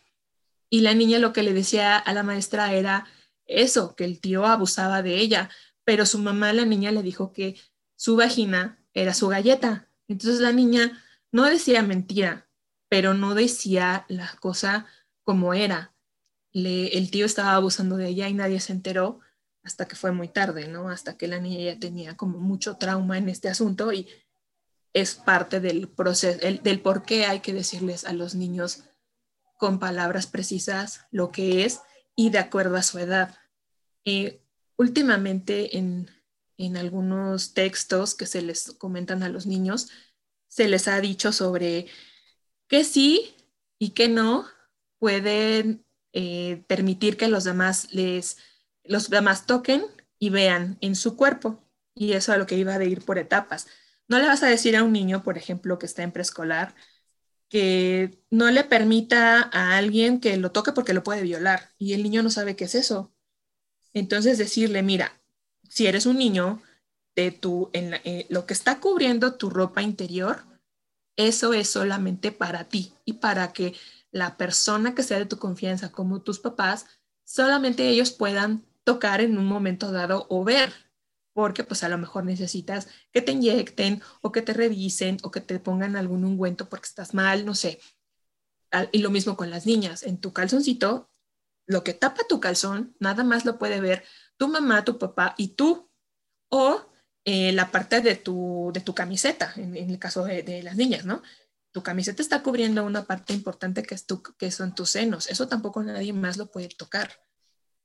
y 0.70 0.82
la 0.82 0.94
niña 0.94 1.20
lo 1.20 1.34
que 1.34 1.44
le 1.44 1.54
decía 1.54 1.98
a 1.98 2.14
la 2.14 2.24
maestra 2.24 2.74
era 2.74 3.08
eso, 3.46 3.96
que 3.96 4.06
el 4.06 4.20
tío 4.20 4.46
abusaba 4.46 5.02
de 5.02 5.18
ella, 5.18 5.50
pero 5.84 6.06
su 6.06 6.20
mamá, 6.20 6.54
la 6.54 6.66
niña, 6.66 6.92
le 6.92 7.02
dijo 7.02 7.34
que 7.34 7.60
su 7.96 8.16
vagina 8.16 8.80
era 8.94 9.14
su 9.14 9.28
galleta. 9.28 9.90
Entonces 10.08 10.40
la 10.40 10.52
niña 10.52 11.04
no 11.32 11.46
decía 11.46 11.82
mentira, 11.82 12.48
pero 12.90 13.14
no 13.14 13.34
decía 13.34 14.06
la 14.08 14.36
cosa 14.40 14.86
como 15.24 15.54
era. 15.54 15.96
El 16.54 17.10
tío 17.12 17.26
estaba 17.26 17.54
abusando 17.54 17.98
de 17.98 18.08
ella 18.08 18.28
y 18.28 18.34
nadie 18.34 18.60
se 18.60 18.74
enteró 18.74 19.20
hasta 19.64 19.88
que 19.88 19.96
fue 19.96 20.12
muy 20.12 20.28
tarde, 20.28 20.68
¿no? 20.68 20.90
Hasta 20.90 21.18
que 21.18 21.28
la 21.28 21.40
niña 21.40 21.74
ya 21.74 21.80
tenía 21.80 22.18
como 22.18 22.40
mucho 22.40 22.78
trauma 22.78 23.18
en 23.18 23.30
este 23.30 23.50
asunto 23.50 23.92
y 23.92 24.08
es 24.94 25.16
parte 25.16 25.60
del 25.60 25.88
proceso, 25.88 26.40
del 26.40 26.82
por 26.82 27.04
qué 27.04 27.26
hay 27.26 27.42
que 27.42 27.54
decirles 27.54 28.06
a 28.06 28.14
los 28.14 28.34
niños 28.34 28.84
con 29.60 29.78
palabras 29.78 30.26
precisas 30.26 31.06
lo 31.12 31.32
que 31.32 31.66
es 31.66 31.82
y 32.16 32.30
de 32.30 32.40
acuerdo 32.40 32.78
a 32.78 32.82
su 32.82 32.98
edad. 32.98 33.36
Eh, 34.06 34.42
últimamente 34.78 35.78
en, 35.78 36.10
en 36.58 36.78
algunos 36.78 37.54
textos 37.54 38.16
que 38.16 38.26
se 38.26 38.42
les 38.42 38.72
comentan 38.78 39.22
a 39.22 39.28
los 39.28 39.46
niños, 39.46 39.90
se 40.48 40.70
les 40.70 40.88
ha 40.88 41.02
dicho 41.02 41.34
sobre 41.34 41.88
que 42.70 42.86
sí 42.86 43.36
y 43.78 43.90
que 43.90 44.08
no 44.08 44.46
pueden 44.98 45.86
eh, 46.14 46.64
permitir 46.68 47.18
que 47.18 47.28
los 47.28 47.44
demás 47.44 47.94
les 47.94 48.38
los 48.86 49.10
demás 49.10 49.46
toquen 49.46 49.84
y 50.20 50.30
vean 50.30 50.78
en 50.80 50.96
su 50.96 51.18
cuerpo 51.18 51.62
y 51.94 52.14
eso 52.14 52.32
a 52.32 52.38
lo 52.38 52.46
que 52.46 52.56
iba 52.56 52.78
de 52.78 52.88
ir 52.88 53.04
por 53.04 53.18
etapas. 53.18 53.68
No 54.08 54.20
le 54.20 54.26
vas 54.26 54.42
a 54.42 54.48
decir 54.48 54.78
a 54.78 54.84
un 54.84 54.94
niño, 54.94 55.22
por 55.22 55.38
ejemplo, 55.38 55.78
que 55.78 55.86
está 55.86 56.02
en 56.02 56.14
preescolar, 56.14 56.74
que 57.50 58.20
no 58.30 58.50
le 58.52 58.64
permita 58.64 59.50
a 59.52 59.78
alguien 59.78 60.20
que 60.20 60.38
lo 60.38 60.52
toque 60.52 60.72
porque 60.72 60.94
lo 60.94 61.04
puede 61.04 61.24
violar 61.24 61.72
y 61.78 61.94
el 61.94 62.04
niño 62.04 62.24
no 62.24 62.30
sabe 62.30 62.56
qué 62.56 62.66
es 62.66 62.76
eso. 62.76 63.12
Entonces 63.94 64.38
decirle, 64.38 64.84
mira, 64.84 65.20
si 65.68 65.88
eres 65.88 66.06
un 66.06 66.18
niño, 66.18 66.62
de 67.16 67.32
tu, 67.32 67.70
en 67.74 67.96
eh, 68.06 68.26
lo 68.30 68.46
que 68.46 68.54
está 68.54 68.80
cubriendo 68.80 69.36
tu 69.36 69.50
ropa 69.50 69.82
interior, 69.82 70.46
eso 71.18 71.54
es 71.54 71.70
solamente 71.70 72.32
para 72.32 72.70
ti 72.70 72.94
y 73.04 73.14
para 73.14 73.52
que 73.52 73.76
la 74.12 74.38
persona 74.38 74.96
que 74.96 75.04
sea 75.04 75.20
de 75.20 75.26
tu 75.26 75.38
confianza, 75.38 75.92
como 75.92 76.22
tus 76.22 76.40
papás, 76.40 76.86
solamente 77.26 77.90
ellos 77.90 78.12
puedan 78.12 78.64
tocar 78.86 79.20
en 79.20 79.38
un 79.38 79.46
momento 79.46 79.92
dado 79.92 80.28
o 80.30 80.46
ver 80.46 80.72
porque 81.40 81.64
pues 81.64 81.86
a 81.86 81.90
lo 81.90 81.98
mejor 81.98 82.26
necesitas 82.26 82.90
que 83.14 83.22
te 83.22 83.32
inyecten 83.32 84.02
o 84.20 84.34
que 84.34 84.42
te 84.42 84.52
revisen 84.52 85.16
o 85.24 85.32
que 85.32 85.40
te 85.40 85.58
pongan 85.58 85.96
algún 85.96 86.26
ungüento 86.26 86.68
porque 86.68 86.88
estás 86.88 87.14
mal, 87.14 87.46
no 87.46 87.56
sé. 87.56 87.80
Y 88.92 88.98
lo 88.98 89.10
mismo 89.10 89.38
con 89.38 89.50
las 89.50 89.66
niñas, 89.66 90.04
en 90.04 90.20
tu 90.20 90.34
calzoncito, 90.34 91.10
lo 91.66 91.86
que 91.86 91.94
tapa 91.94 92.24
tu 92.28 92.42
calzón, 92.42 92.94
nada 93.00 93.24
más 93.24 93.46
lo 93.46 93.58
puede 93.58 93.80
ver 93.80 94.04
tu 94.36 94.50
mamá, 94.50 94.84
tu 94.84 95.00
papá 95.00 95.34
y 95.38 95.56
tú, 95.56 95.90
o 96.50 96.92
eh, 97.24 97.54
la 97.54 97.72
parte 97.72 98.02
de 98.02 98.16
tu, 98.16 98.72
de 98.74 98.82
tu 98.82 98.94
camiseta, 98.94 99.54
en, 99.56 99.78
el 99.78 99.98
caso 99.98 100.26
de, 100.26 100.44
de, 100.44 100.62
las 100.62 100.76
niñas, 100.76 101.06
¿no? 101.06 101.22
Tu 101.72 101.82
camiseta 101.82 102.22
está 102.22 102.44
cubriendo 102.44 102.84
una 102.84 103.06
parte 103.06 103.32
importante 103.32 103.82
que, 103.84 103.96
es 103.96 104.06
tu, 104.06 104.22
que 104.22 104.52
son 104.52 104.76
tus 104.76 104.90
senos, 104.90 105.28
eso 105.28 105.48
tampoco 105.48 105.82
nadie 105.84 106.12
más 106.12 106.36
lo 106.36 106.52
puede 106.52 106.68
tocar. 106.68 107.12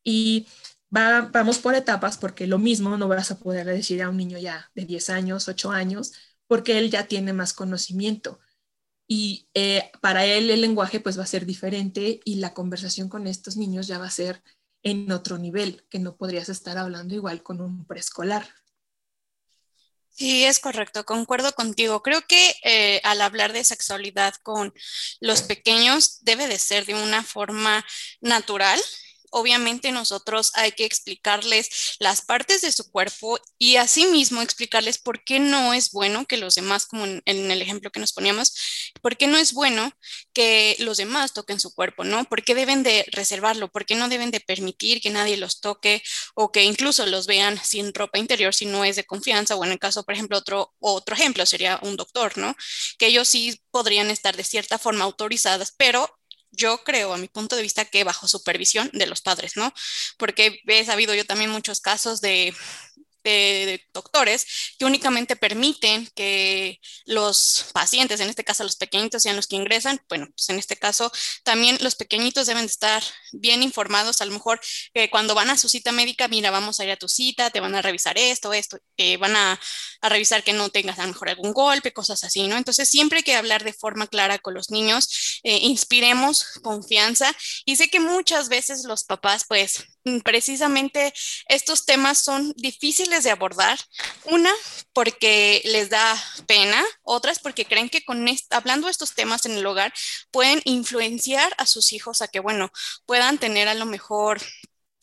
Y 0.03 0.49
vamos 0.91 1.59
por 1.59 1.75
etapas 1.75 2.19
porque 2.19 2.47
lo 2.47 2.59
mismo 2.59 2.97
no 2.97 3.09
vas 3.09 3.31
a 3.31 3.39
poder 3.39 3.67
decir 3.67 4.03
a 4.03 4.11
un 4.11 4.17
niño 4.17 4.39
ya 4.39 4.71
de 4.75 4.85
10 4.85 5.11
años, 5.11 5.49
8 5.49 5.71
años, 5.71 6.13
porque 6.47 6.79
él 6.79 6.91
ya 6.91 7.07
tiene 7.07 7.33
más 7.33 7.53
conocimiento. 7.53 8.41
Y 9.07 9.49
eh, 9.55 9.91
para 10.01 10.25
él 10.25 10.51
el 10.51 10.61
lenguaje 10.61 11.01
pues 11.01 11.19
va 11.19 11.25
a 11.25 11.27
ser 11.27 11.47
diferente 11.47 12.21
y 12.25 12.37
la 12.37 12.55
conversación 12.55 13.09
con 13.09 13.27
estos 13.27 13.57
niños 13.57 13.87
ya 13.87 13.99
va 13.99 14.07
a 14.07 14.11
ser 14.11 14.43
en 14.83 15.11
otro 15.13 15.39
nivel, 15.39 15.87
que 15.91 15.99
no 15.99 16.17
podrías 16.17 16.49
estar 16.49 16.79
hablando 16.79 17.15
igual 17.15 17.43
con 17.43 17.61
un 17.61 17.87
preescolar. 17.87 18.47
Sí, 20.11 20.45
es 20.45 20.61
correcto, 20.61 21.05
concuerdo 21.05 21.53
contigo. 21.55 22.03
Creo 22.03 22.25
que 22.29 22.55
eh, 22.63 23.01
al 23.03 23.21
hablar 23.21 23.53
de 23.53 23.65
sexualidad 23.65 24.35
con 24.43 24.73
los 25.21 25.43
pequeños 25.43 26.23
debe 26.23 26.47
de 26.47 26.59
ser 26.59 26.87
de 26.87 26.95
una 26.95 27.25
forma 27.25 27.85
natural 28.21 28.81
obviamente 29.35 29.91
nosotros 29.91 30.53
hay 30.55 30.73
que 30.73 30.85
explicarles 30.85 31.97
las 31.99 32.23
partes 32.23 32.61
de 32.61 32.71
su 32.71 32.91
cuerpo 32.91 33.39
y 33.59 33.77
asimismo 33.77 34.43
explicarles 34.43 34.99
por 34.99 35.25
qué 35.25 35.41
no 35.41 35.75
es 35.75 35.91
bueno 35.91 36.25
que 36.25 36.37
los 36.37 36.55
demás, 36.55 36.87
como 36.87 37.05
en, 37.05 37.23
el 37.27 37.61
ejemplo 37.61 37.91
que 37.91 37.99
nos 37.99 38.13
poníamos, 38.13 38.55
por 39.03 39.17
qué 39.17 39.27
no 39.27 39.37
es 39.37 39.53
bueno 39.53 39.93
que 40.33 40.77
los 40.79 40.99
demás 40.99 41.33
toquen 41.33 41.59
su 41.59 41.75
cuerpo, 41.75 42.05
¿no? 42.05 42.25
¿Por 42.25 42.45
qué 42.45 42.55
deben 42.55 42.85
de 42.85 43.05
reservarlo? 43.11 43.69
¿Por 43.69 43.87
qué 43.87 43.97
no 43.97 44.09
deben 44.09 44.31
de 44.31 44.41
permitir 44.41 45.01
que 45.01 45.11
nadie 45.11 45.37
los 45.37 45.61
toque 45.61 46.03
o 46.35 46.53
que 46.53 46.63
incluso 46.63 47.05
los 47.07 47.27
vean 47.27 47.61
sin 47.63 47.93
ropa 47.93 48.19
interior 48.19 48.55
si 48.55 48.67
no 48.67 48.85
es 48.85 48.95
de 48.95 49.05
confianza? 49.05 49.57
O 49.57 49.65
en 49.65 49.73
el 49.73 49.81
caso, 49.81 50.05
por 50.05 50.15
ejemplo, 50.15 50.39
otro, 50.39 50.73
otro 50.79 51.17
ejemplo 51.17 51.45
sería 51.45 51.81
un 51.83 51.97
doctor, 51.97 52.39
¿no? 52.39 52.55
Que 52.99 53.07
ellos 53.07 53.29
sí 53.29 53.61
podrían 53.73 54.11
estar 54.11 54.37
de 54.37 54.45
cierta 54.45 54.79
forma 54.79 55.05
autorizadas, 55.05 55.75
pero 55.77 56.09
yo 56.57 56.83
creo, 56.85 57.13
a 57.13 57.19
mi 57.19 57.29
punto 57.29 57.57
de 57.57 57.63
vista, 57.63 57.85
que 57.85 58.05
bajo 58.05 58.29
supervisión 58.29 58.91
de 58.93 59.07
los 59.07 59.21
padres, 59.21 59.57
¿no? 59.57 59.73
Porque 60.19 60.61
he 60.67 60.85
sabido 60.85 61.15
yo 61.15 61.27
también 61.27 61.51
muchos 61.51 61.81
casos 61.81 62.21
de 62.21 62.55
doctores 63.93 64.47
que 64.79 64.85
únicamente 64.85 65.37
permiten 65.37 66.09
que 66.15 66.81
los 67.07 67.67
pacientes, 67.73 68.21
en 68.21 68.29
este 68.29 68.45
caso 68.45 68.65
los 68.65 68.77
pequeñitos, 68.77 69.23
sean 69.23 69.37
los 69.37 69.47
que 69.47 69.57
ingresan. 69.57 70.01
Bueno, 70.09 70.29
pues 70.35 70.49
en 70.51 70.59
este 70.59 70.77
caso 70.77 71.11
también 71.43 71.79
los 71.81 71.95
pequeñitos 71.97 72.47
deben 72.47 72.67
de 72.67 72.73
estar 72.73 73.03
bien 73.33 73.63
informados. 73.63 74.21
A 74.21 74.27
lo 74.27 74.33
mejor 74.33 74.61
que 74.93 75.11
cuando 75.11 75.35
van 75.35 75.51
a 75.51 75.59
su 75.59 75.69
cita 75.69 75.93
médica, 75.93 76.29
mira, 76.29 76.51
vamos 76.51 76.81
a 76.81 76.85
ir 76.85 76.91
a 76.91 76.97
tu 76.97 77.09
cita, 77.09 77.51
te 77.51 77.61
van 77.61 77.75
a 77.75 77.83
revisar 77.83 78.19
esto, 78.19 78.53
esto, 78.53 78.79
eh, 78.97 79.17
van 79.17 79.37
a, 79.37 79.61
a, 80.01 80.09
revisar 80.09 80.43
que 80.43 80.53
no 80.53 80.71
tengas 80.71 80.99
a 80.99 81.03
lo 81.03 81.09
mejor 81.09 81.29
algún 81.29 81.53
golpe, 81.53 81.93
cosas 81.93 82.25
así, 82.25 82.47
¿no? 82.47 82.57
Entonces 82.57 82.89
siempre 82.89 83.19
hay 83.19 83.25
que 83.25 83.37
hablar 83.37 83.65
de 83.65 83.73
forma 83.73 84.07
clara 84.07 84.39
con 84.39 84.55
los 84.55 84.71
niños, 84.71 85.41
eh, 85.43 85.59
inspiremos 85.63 86.45
confianza 86.63 87.35
y 87.65 87.77
sé 87.77 87.89
que 87.89 88.01
muchas 88.01 88.49
veces 88.49 88.85
los 88.85 89.05
papás 89.05 89.45
pues 89.49 89.85
precisamente 90.23 91.13
estos 91.49 91.87
temas 91.87 92.19
son 92.19 92.53
difíciles 92.57 93.25
de 93.25 93.31
abordar. 93.31 93.79
Una, 94.25 94.53
porque 94.93 95.63
les 95.65 95.91
da 95.91 96.23
pena, 96.47 96.83
otras 97.03 97.39
porque 97.39 97.65
creen 97.65 97.89
que 97.89 98.05
con 98.05 98.27
hablando 98.51 98.87
de 98.87 98.93
estos 98.93 99.15
temas 99.15 99.47
en 99.47 99.53
el 99.53 99.67
hogar 99.67 99.93
pueden 100.31 100.61
influenciar 100.65 101.55
a 101.59 101.67
sus 101.67 101.93
hijos 101.93 102.23
a 102.23 102.29
que, 102.29 102.41
bueno, 102.41 102.71
puedan 103.07 103.39
tener 103.39 103.69
a 103.69 103.75
lo 103.75 103.87
mejor 103.87 104.41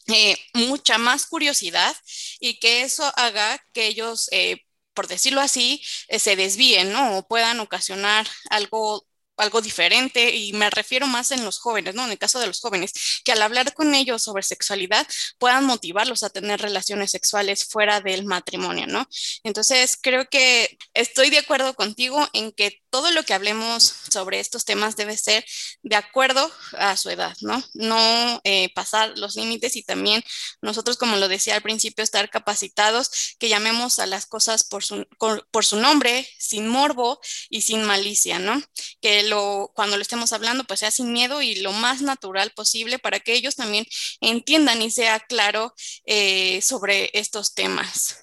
eh, 0.08 0.38
mucha 0.53 0.98
más 0.98 1.25
curiosidad 1.27 1.96
y 2.39 2.60
que 2.60 2.81
eso 2.81 3.12
haga 3.15 3.63
que 3.74 3.88
ellos, 3.88 4.29
eh, 4.31 4.58
por 4.93 5.08
decirlo 5.08 5.41
así, 5.41 5.81
eh, 6.08 6.20
se 6.20 6.36
desvíen, 6.36 6.91
¿no? 6.91 7.17
O 7.17 7.27
puedan 7.27 7.60
ocasionar 7.60 8.27
algo 8.50 9.05
algo 9.38 9.62
diferente 9.62 10.36
y 10.36 10.54
me 10.54 10.70
refiero 10.70 11.08
más 11.08 11.32
en 11.32 11.44
los 11.46 11.60
jóvenes, 11.60 11.96
¿no? 11.96 12.06
En 12.06 12.12
el 12.12 12.18
caso 12.18 12.40
de 12.40 12.48
los 12.48 12.60
jóvenes, 12.60 13.22
que 13.24 13.32
al 13.32 13.42
hablar 13.42 13.74
con 13.74 13.94
ellos 13.96 14.24
sobre 14.24 14.44
sexualidad 14.44 15.08
puedan 15.40 15.66
motivarlos 15.66 16.24
a 16.24 16.30
tener 16.30 16.62
relaciones 16.62 17.12
sexuales 17.12 17.66
fuera 17.66 18.02
del 18.02 18.26
matrimonio, 18.26 18.88
¿no? 18.88 19.08
Entonces, 19.44 19.98
creo 20.02 20.26
que 20.30 20.78
estoy 20.94 21.30
de 21.30 21.40
acuerdo 21.40 21.74
contigo 21.74 22.28
en 22.34 22.52
que 22.52 22.81
todo 22.92 23.10
lo 23.12 23.24
que 23.24 23.34
hablemos 23.34 23.96
sobre 24.12 24.40
estos 24.40 24.66
temas 24.66 24.96
debe 24.96 25.18
ser 25.18 25.46
de 25.82 25.96
acuerdo 25.96 26.52
a 26.78 26.96
su 26.98 27.10
edad, 27.10 27.36
¿no? 27.42 27.64
No 27.74 28.42
eh, 28.44 28.72
pasar 28.76 29.18
los 29.18 29.36
límites 29.36 29.76
y 29.78 29.84
también 29.84 30.24
nosotros, 30.62 30.98
como 30.98 31.16
lo 31.16 31.28
decía 31.28 31.56
al 31.56 31.62
principio, 31.62 32.04
estar 32.04 32.30
capacitados, 32.30 33.36
que 33.40 33.50
llamemos 33.50 33.98
a 34.00 34.06
las 34.06 34.26
cosas 34.26 34.66
por 34.66 34.84
su, 34.84 35.76
nombre, 35.78 36.28
sin 36.38 36.68
morbo 36.68 37.20
y 37.50 37.62
sin 37.62 37.84
malicia, 37.84 38.40
¿no? 38.40 38.62
Que 39.02 39.28
cuando 39.74 39.96
lo 39.96 40.02
estemos 40.02 40.34
hablando, 40.34 40.66
pues 40.66 40.82
sea 40.82 40.92
sin 40.92 41.14
miedo 41.14 41.42
y 41.42 41.56
lo 41.56 41.72
más 41.72 42.02
natural 42.02 42.52
posible 42.52 43.00
para 43.00 43.20
que 43.22 43.34
ellos 43.34 43.56
también 43.56 43.86
entiendan 44.20 44.82
y 44.82 44.92
sea 44.92 45.20
claro 45.22 45.74
eh, 46.06 46.62
sobre 46.62 47.10
estos 47.14 47.54
temas. 47.54 48.18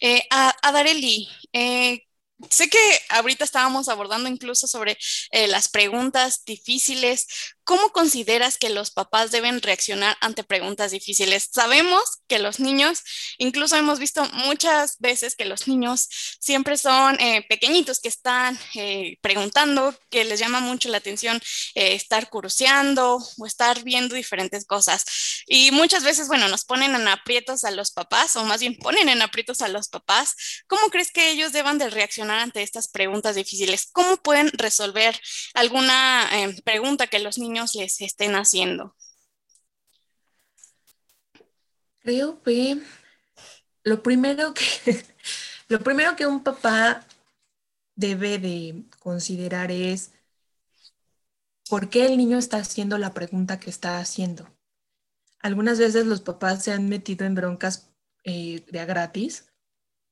Eh, 0.00 0.26
a, 0.30 0.50
a 0.50 0.72
sé 2.50 2.68
que 2.68 3.00
ahorita 3.08 3.44
estábamos 3.44 3.88
abordando 3.88 4.28
incluso 4.28 4.66
sobre 4.66 4.98
eh, 5.30 5.46
las 5.48 5.68
preguntas 5.68 6.44
difíciles. 6.44 7.26
¿Cómo 7.64 7.90
consideras 7.90 8.58
que 8.58 8.70
los 8.70 8.90
papás 8.90 9.30
deben 9.30 9.62
reaccionar 9.62 10.16
ante 10.20 10.42
preguntas 10.42 10.90
difíciles? 10.90 11.48
Sabemos 11.52 12.02
que 12.26 12.40
los 12.40 12.58
niños, 12.58 13.02
incluso 13.38 13.76
hemos 13.76 13.98
visto 14.00 14.24
muchas 14.32 14.98
veces 14.98 15.36
que 15.36 15.44
los 15.44 15.68
niños 15.68 16.08
siempre 16.40 16.76
son 16.76 17.20
eh, 17.20 17.46
pequeñitos 17.48 18.00
que 18.00 18.08
están 18.08 18.58
eh, 18.74 19.16
preguntando, 19.20 19.94
que 20.10 20.24
les 20.24 20.40
llama 20.40 20.60
mucho 20.60 20.88
la 20.88 20.98
atención 20.98 21.40
estar 21.74 22.28
curseando 22.30 23.18
o 23.38 23.46
estar 23.46 23.82
viendo 23.84 24.14
diferentes 24.16 24.64
cosas. 24.64 25.04
Y 25.46 25.70
muchas 25.70 26.02
veces, 26.02 26.28
bueno, 26.28 26.48
nos 26.48 26.64
ponen 26.64 26.94
en 26.94 27.06
aprietos 27.08 27.64
a 27.64 27.70
los 27.70 27.92
papás, 27.92 28.34
o 28.36 28.44
más 28.44 28.60
bien 28.60 28.76
ponen 28.76 29.08
en 29.08 29.22
aprietos 29.22 29.62
a 29.62 29.68
los 29.68 29.88
papás. 29.88 30.34
¿Cómo 30.66 30.88
crees 30.90 31.12
que 31.12 31.30
ellos 31.30 31.52
deban 31.52 31.78
de 31.78 31.90
reaccionar 31.90 32.31
ante 32.40 32.62
estas 32.62 32.88
preguntas 32.88 33.34
difíciles? 33.34 33.88
¿Cómo 33.92 34.16
pueden 34.16 34.50
resolver 34.52 35.18
alguna 35.54 36.28
pregunta 36.64 37.06
que 37.06 37.18
los 37.18 37.38
niños 37.38 37.74
les 37.74 38.00
estén 38.00 38.34
haciendo? 38.34 38.94
Creo 42.00 42.42
que 42.42 42.78
lo 43.84 44.02
primero 44.02 44.54
que, 44.54 45.04
lo 45.68 45.80
primero 45.80 46.16
que 46.16 46.26
un 46.26 46.42
papá 46.42 47.06
debe 47.94 48.38
de 48.38 48.84
considerar 48.98 49.70
es 49.70 50.12
por 51.68 51.90
qué 51.90 52.06
el 52.06 52.16
niño 52.16 52.38
está 52.38 52.58
haciendo 52.58 52.98
la 52.98 53.14
pregunta 53.14 53.60
que 53.60 53.70
está 53.70 53.98
haciendo. 53.98 54.48
Algunas 55.40 55.78
veces 55.78 56.06
los 56.06 56.20
papás 56.20 56.64
se 56.64 56.72
han 56.72 56.88
metido 56.88 57.26
en 57.26 57.34
broncas 57.34 57.90
eh, 58.24 58.64
de 58.70 58.80
a 58.80 58.84
gratis, 58.84 59.46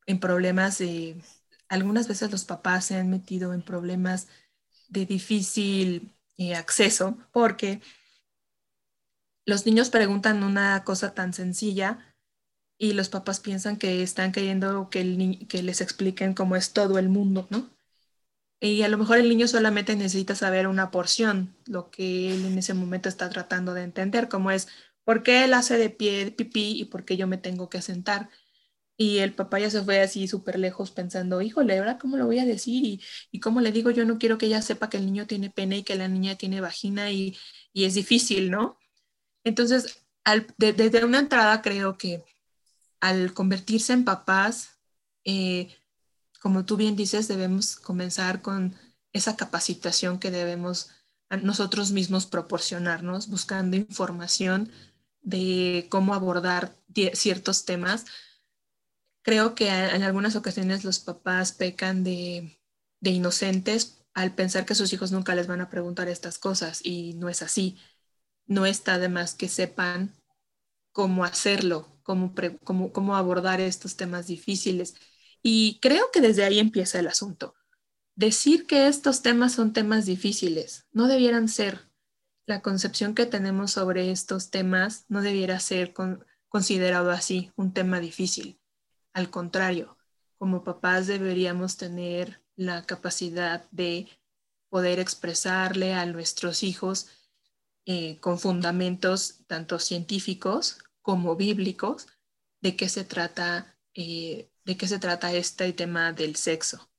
en 0.07 0.21
problemas 0.21 0.79
de, 0.79 1.23
algunas 1.71 2.09
veces 2.09 2.31
los 2.31 2.45
papás 2.45 2.85
se 2.85 2.97
han 2.97 3.09
metido 3.09 3.55
en 3.55 3.63
problemas 3.63 4.29
de 4.89 5.07
difícil 5.07 6.13
acceso, 6.57 7.19
porque 7.33 7.81
los 9.47 9.67
niños 9.67 9.91
preguntan 9.91 10.43
una 10.43 10.85
cosa 10.85 11.15
tan 11.15 11.33
sencilla 11.33 12.17
y 12.79 12.95
los 12.95 13.09
papás 13.09 13.41
piensan 13.41 13.77
que 13.77 14.03
están 14.03 14.33
queriendo 14.33 14.91
que, 14.91 15.47
que 15.49 15.63
les 15.63 15.81
expliquen 15.81 16.35
cómo 16.35 16.57
es 16.57 16.73
todo 16.73 16.99
el 16.99 17.09
mundo, 17.09 17.47
¿no? 17.51 17.71
Y 18.61 18.83
a 18.83 18.89
lo 18.89 18.99
mejor 18.99 19.19
el 19.19 19.29
niño 19.29 19.49
solamente 19.49 19.97
necesita 19.97 20.35
saber 20.35 20.67
una 20.67 20.91
porción, 20.91 21.57
lo 21.67 21.91
que 21.91 22.33
él 22.35 22.45
en 22.45 22.59
ese 22.59 22.75
momento 22.75 23.09
está 23.09 23.31
tratando 23.31 23.73
de 23.75 23.83
entender, 23.83 24.29
como 24.29 24.51
es 24.51 24.69
por 25.05 25.23
qué 25.23 25.45
él 25.45 25.55
hace 25.55 25.79
de 25.79 25.91
pie 25.91 26.31
pipí 26.31 26.81
y 26.81 26.85
por 26.85 27.05
qué 27.05 27.17
yo 27.17 27.27
me 27.27 27.39
tengo 27.39 27.71
que 27.71 27.81
sentar. 27.83 28.29
Y 29.01 29.21
el 29.21 29.33
papá 29.33 29.59
ya 29.59 29.71
se 29.71 29.83
fue 29.83 30.03
así 30.03 30.29
súper 30.29 30.59
lejos 30.59 30.91
pensando, 30.91 31.41
híjole, 31.41 31.79
¿ahora 31.79 31.97
cómo 31.97 32.19
lo 32.19 32.27
voy 32.27 32.39
a 32.39 32.45
decir? 32.45 32.85
Y, 32.85 33.03
y 33.33 33.41
cómo 33.41 33.63
le 33.63 33.73
digo, 33.73 33.91
yo 33.91 34.05
no 34.05 34.19
quiero 34.19 34.37
que 34.37 34.45
ella 34.45 34.61
sepa 34.61 34.91
que 34.91 34.99
el 34.99 35.07
niño 35.07 35.27
tiene 35.27 35.49
pene 35.49 35.79
y 35.79 35.83
que 35.85 35.95
la 35.95 36.07
niña 36.07 36.35
tiene 36.35 36.61
vagina 36.61 37.11
y, 37.11 37.35
y 37.73 37.87
es 37.87 37.95
difícil, 37.95 38.51
¿no? 38.51 38.79
Entonces, 39.43 40.05
desde 40.59 41.03
una 41.07 41.21
entrada 41.21 41.63
creo 41.63 41.97
que 41.97 42.27
al 43.01 43.33
convertirse 43.33 43.95
en 43.95 44.05
papás, 44.05 44.79
eh, 45.25 45.75
como 46.43 46.67
tú 46.67 46.77
bien 46.77 46.95
dices, 46.95 47.27
debemos 47.27 47.77
comenzar 47.77 48.43
con 48.43 48.77
esa 49.15 49.35
capacitación 49.35 50.19
que 50.19 50.31
debemos 50.31 50.91
nosotros 51.43 51.93
mismos 51.93 52.27
proporcionarnos, 52.27 53.29
buscando 53.29 53.79
información 53.79 54.71
de 55.23 55.87
cómo 55.89 56.13
abordar 56.13 56.77
ciertos 57.15 57.65
temas 57.65 58.05
creo 59.23 59.55
que 59.55 59.69
en 59.69 60.03
algunas 60.03 60.37
ocasiones 60.37 60.85
los 60.85 60.99
papás 60.99 61.53
pecan 61.53 62.05
de, 62.05 62.59
inocentes 63.01 64.05
al 64.15 64.35
pensar 64.35 64.67
que 64.67 64.75
sus 64.75 64.93
hijos 64.93 65.13
nunca 65.13 65.35
les 65.35 65.47
van 65.47 65.61
a 65.61 65.71
preguntar 65.71 66.09
estas 66.09 66.39
cosas 66.39 66.81
y 66.85 67.15
no 67.15 67.29
es 67.29 67.43
así. 67.43 67.79
No 68.47 68.67
está 68.67 68.99
de 68.99 69.09
más 69.09 69.35
que 69.35 69.49
sepan 69.49 70.13
cómo 70.93 71.25
hacerlo, 71.25 72.01
cómo, 72.03 73.17
abordar 73.17 73.61
estos 73.61 73.97
temas 73.97 74.27
difíciles. 74.27 74.97
Y 75.43 75.79
creo 75.81 76.11
que 76.13 76.21
desde 76.21 76.45
ahí 76.45 76.59
empieza 76.59 76.99
el 76.99 77.07
asunto. 77.07 77.55
Decir 78.17 78.67
que 78.67 78.89
estos 78.89 79.23
temas 79.23 79.53
son 79.53 79.73
temas 79.73 80.05
difíciles 80.07 80.87
no 80.93 81.07
debieran 81.07 81.49
ser. 81.49 81.89
La 82.47 82.63
concepción 82.63 83.15
que 83.15 83.27
tenemos 83.27 83.71
sobre 83.71 84.11
estos 84.11 84.51
temas 84.51 85.05
no 85.09 85.23
debiera 85.23 85.61
ser 85.61 85.95
considerado 86.49 87.13
así, 87.13 87.53
un 87.55 87.73
tema 87.73 88.01
difícil. 88.01 88.60
Al 89.21 89.29
contrario, 89.29 89.99
como 90.39 90.65
papás 90.65 91.07
deberíamos 91.07 91.77
tener 91.77 92.43
la 92.57 92.87
capacidad 92.87 93.71
de 93.71 94.09
poder 94.71 94.99
expresarle 94.99 95.93
a 95.93 96.07
nuestros 96.07 96.63
hijos 96.63 97.09
eh, 97.85 98.19
con 98.21 98.39
fundamentos 98.39 99.45
tanto 99.47 99.79
científicos 99.79 100.79
como 101.03 101.37
bíblicos 101.37 102.07
de 102.63 102.77
qué 102.77 102.89
se 102.89 103.05
trata, 103.05 103.77
eh, 103.93 104.51
de 104.65 104.77
qué 104.79 104.89
se 104.89 104.99
trata 104.99 105.35
este 105.35 105.71
tema 105.75 106.15
del 106.15 106.37
sexo. 106.37 106.91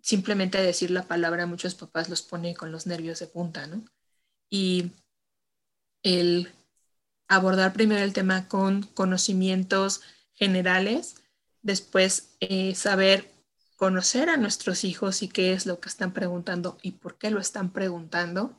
Simplemente 0.00 0.56
decir 0.56 0.90
la 0.90 1.06
palabra 1.06 1.44
muchos 1.44 1.74
papás 1.74 2.08
los 2.08 2.22
pone 2.22 2.54
con 2.54 2.72
los 2.72 2.86
nervios 2.86 3.18
de 3.18 3.26
punta, 3.26 3.66
¿no? 3.66 3.84
Y 4.48 4.90
el 6.02 6.50
abordar 7.28 7.74
primero 7.74 8.02
el 8.02 8.14
tema 8.14 8.48
con 8.48 8.84
conocimientos 8.84 10.00
generales, 10.36 11.16
después 11.66 12.36
eh, 12.38 12.74
saber 12.76 13.28
conocer 13.74 14.30
a 14.30 14.36
nuestros 14.36 14.84
hijos 14.84 15.22
y 15.22 15.28
qué 15.28 15.52
es 15.52 15.66
lo 15.66 15.80
que 15.80 15.88
están 15.88 16.12
preguntando 16.12 16.78
y 16.80 16.92
por 16.92 17.18
qué 17.18 17.30
lo 17.30 17.40
están 17.40 17.72
preguntando, 17.72 18.56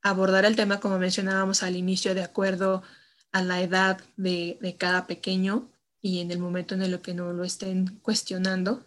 abordar 0.00 0.46
el 0.46 0.56
tema 0.56 0.80
como 0.80 0.98
mencionábamos 0.98 1.62
al 1.62 1.76
inicio 1.76 2.14
de 2.14 2.22
acuerdo 2.22 2.82
a 3.32 3.42
la 3.42 3.60
edad 3.60 4.00
de, 4.16 4.76
cada 4.78 5.06
pequeño 5.06 5.70
y 6.00 6.20
en 6.20 6.30
el 6.30 6.38
momento 6.38 6.74
en 6.74 6.82
el 6.82 7.00
que 7.02 7.14
no 7.14 7.32
lo 7.34 7.44
estén 7.44 7.98
cuestionando, 8.02 8.84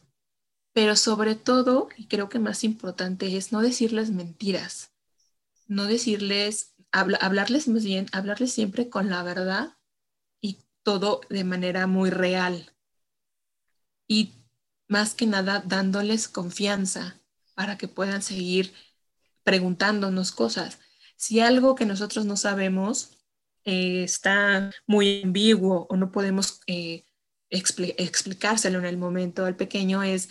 pero 0.73 0.95
sobre 0.95 1.35
todo, 1.35 1.87
y 1.95 2.07
creo 2.07 2.27
que 2.29 2.39
más 2.39 2.63
importante 2.63 3.37
es 3.37 3.51
no 3.51 3.61
decirles 3.61 4.09
mentiras, 4.09 4.91
no 5.67 5.85
decirles, 5.85 6.73
hablarles 6.91 7.67
más 7.67 7.83
bien, 7.85 8.07
hablarles 8.11 8.51
siempre 8.51 8.89
con 8.89 9.09
la 9.09 9.23
verdad 9.23 9.75
todo 10.85 11.21
de 11.29 11.43
manera 11.43 11.87
muy 11.87 12.11
real 12.11 12.74
y 14.07 14.33
más 14.87 15.13
que 15.13 15.25
nada 15.25 15.63
dándoles 15.65 16.27
confianza 16.27 17.19
para 17.55 17.77
que 17.77 17.87
puedan 17.87 18.21
seguir 18.21 18.73
preguntándonos 19.43 20.31
cosas. 20.31 20.79
Si 21.15 21.39
algo 21.39 21.75
que 21.75 21.85
nosotros 21.85 22.25
no 22.25 22.37
sabemos 22.37 23.17
eh, 23.63 24.03
está 24.03 24.71
muy 24.85 25.21
ambiguo 25.23 25.87
o 25.89 25.97
no 25.97 26.11
podemos 26.11 26.61
eh, 26.67 27.05
explicárselo 27.49 28.79
en 28.79 28.85
el 28.85 28.97
momento 28.97 29.45
al 29.45 29.55
pequeño, 29.55 30.03
es 30.03 30.29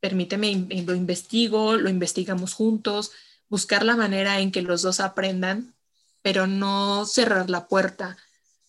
permíteme, 0.00 0.66
lo 0.86 0.94
investigo, 0.94 1.76
lo 1.76 1.90
investigamos 1.90 2.54
juntos, 2.54 3.12
buscar 3.48 3.84
la 3.84 3.96
manera 3.96 4.40
en 4.40 4.50
que 4.50 4.62
los 4.62 4.82
dos 4.82 5.00
aprendan, 5.00 5.74
pero 6.22 6.46
no 6.46 7.04
cerrar 7.06 7.50
la 7.50 7.68
puerta 7.68 8.16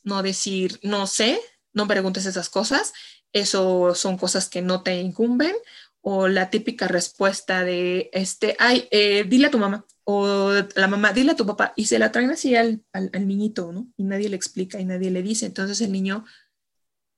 no 0.03 0.23
decir, 0.23 0.79
no 0.83 1.07
sé, 1.07 1.39
no 1.73 1.87
preguntes 1.87 2.25
esas 2.25 2.49
cosas, 2.49 2.93
eso 3.33 3.95
son 3.95 4.17
cosas 4.17 4.49
que 4.49 4.61
no 4.61 4.83
te 4.83 4.99
incumben, 4.99 5.55
o 6.01 6.27
la 6.27 6.49
típica 6.49 6.87
respuesta 6.87 7.63
de, 7.63 8.09
este, 8.13 8.55
ay, 8.59 8.87
eh, 8.91 9.23
dile 9.27 9.47
a 9.47 9.51
tu 9.51 9.59
mamá, 9.59 9.85
o 10.03 10.51
la 10.75 10.87
mamá, 10.87 11.13
dile 11.13 11.31
a 11.31 11.35
tu 11.35 11.45
papá, 11.45 11.73
y 11.75 11.85
se 11.85 11.99
la 11.99 12.11
traen 12.11 12.31
así 12.31 12.55
al, 12.55 12.83
al, 12.91 13.27
niñito, 13.27 13.71
¿no? 13.71 13.87
Y 13.97 14.03
nadie 14.03 14.29
le 14.29 14.35
explica 14.35 14.79
y 14.79 14.85
nadie 14.85 15.11
le 15.11 15.21
dice, 15.21 15.45
entonces 15.45 15.79
el 15.81 15.91
niño 15.91 16.25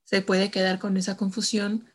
se 0.04 0.21
puede 0.21 0.52
quedar 0.52 0.80
con 0.80 0.97
esa 0.97 1.15
confusión, 1.15 1.86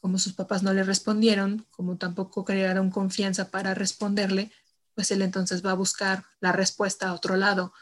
como 0.00 0.18
sus 0.18 0.32
papás 0.32 0.62
no 0.62 0.72
le 0.72 0.84
respondieron, 0.84 1.66
como 1.70 1.98
tampoco 1.98 2.44
crearon 2.44 2.90
confianza 2.90 3.50
para 3.50 3.74
responderle, 3.74 4.50
pues 4.94 5.10
él 5.10 5.22
entonces 5.22 5.64
va 5.64 5.72
a 5.72 5.74
buscar 5.74 6.24
la 6.40 6.52
respuesta 6.52 7.08
a 7.08 7.14
otro 7.14 7.36
lado, 7.36 7.72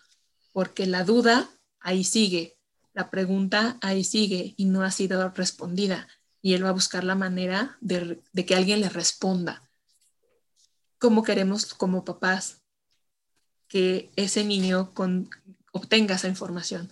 porque 0.53 0.87
la 0.87 1.05
duda 1.05 1.49
ahí 1.81 2.03
sigue, 2.03 2.56
la 2.97 3.11
pregunta 3.11 3.77
ahí 3.83 4.05
sigue 4.05 4.55
y 4.57 4.65
no 4.65 4.83
ha 4.83 4.91
sido 4.91 5.29
respondida, 5.29 6.09
y 6.41 6.55
él 6.55 6.65
va 6.65 6.71
a 6.71 6.81
buscar 6.81 7.05
la 7.05 7.15
manera 7.15 7.77
de, 7.83 8.23
que 8.47 8.55
alguien 8.55 8.81
le 8.81 8.89
responda. 8.89 9.63
¿Cómo 10.99 11.23
queremos 11.23 11.75
como 11.75 12.07
papás 12.07 12.63
que 13.69 14.11
ese 14.17 14.45
niño 14.45 14.95
obtenga 15.73 16.15
esa 16.15 16.29
información? 16.29 16.91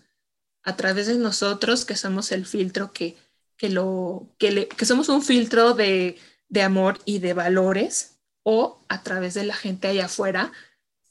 A 0.62 0.76
través 0.76 1.06
de 1.06 1.14
nosotros, 1.14 1.86
que 1.86 1.96
somos 1.96 2.32
el 2.32 2.44
filtro 2.44 2.92
que, 2.92 3.16
que, 3.56 3.70
lo, 3.70 4.28
que, 4.36 4.68
que 4.68 4.84
somos 4.84 5.08
un 5.08 5.22
filtro 5.22 5.72
de, 5.72 6.18
de 6.50 6.62
amor 6.62 6.98
y 7.06 7.20
de 7.20 7.32
valores 7.32 8.18
o 8.42 8.84
a 8.88 9.02
través 9.02 9.32
de 9.32 9.44
la 9.44 9.54
gente 9.54 9.88
allá 9.88 10.04
afuera 10.04 10.52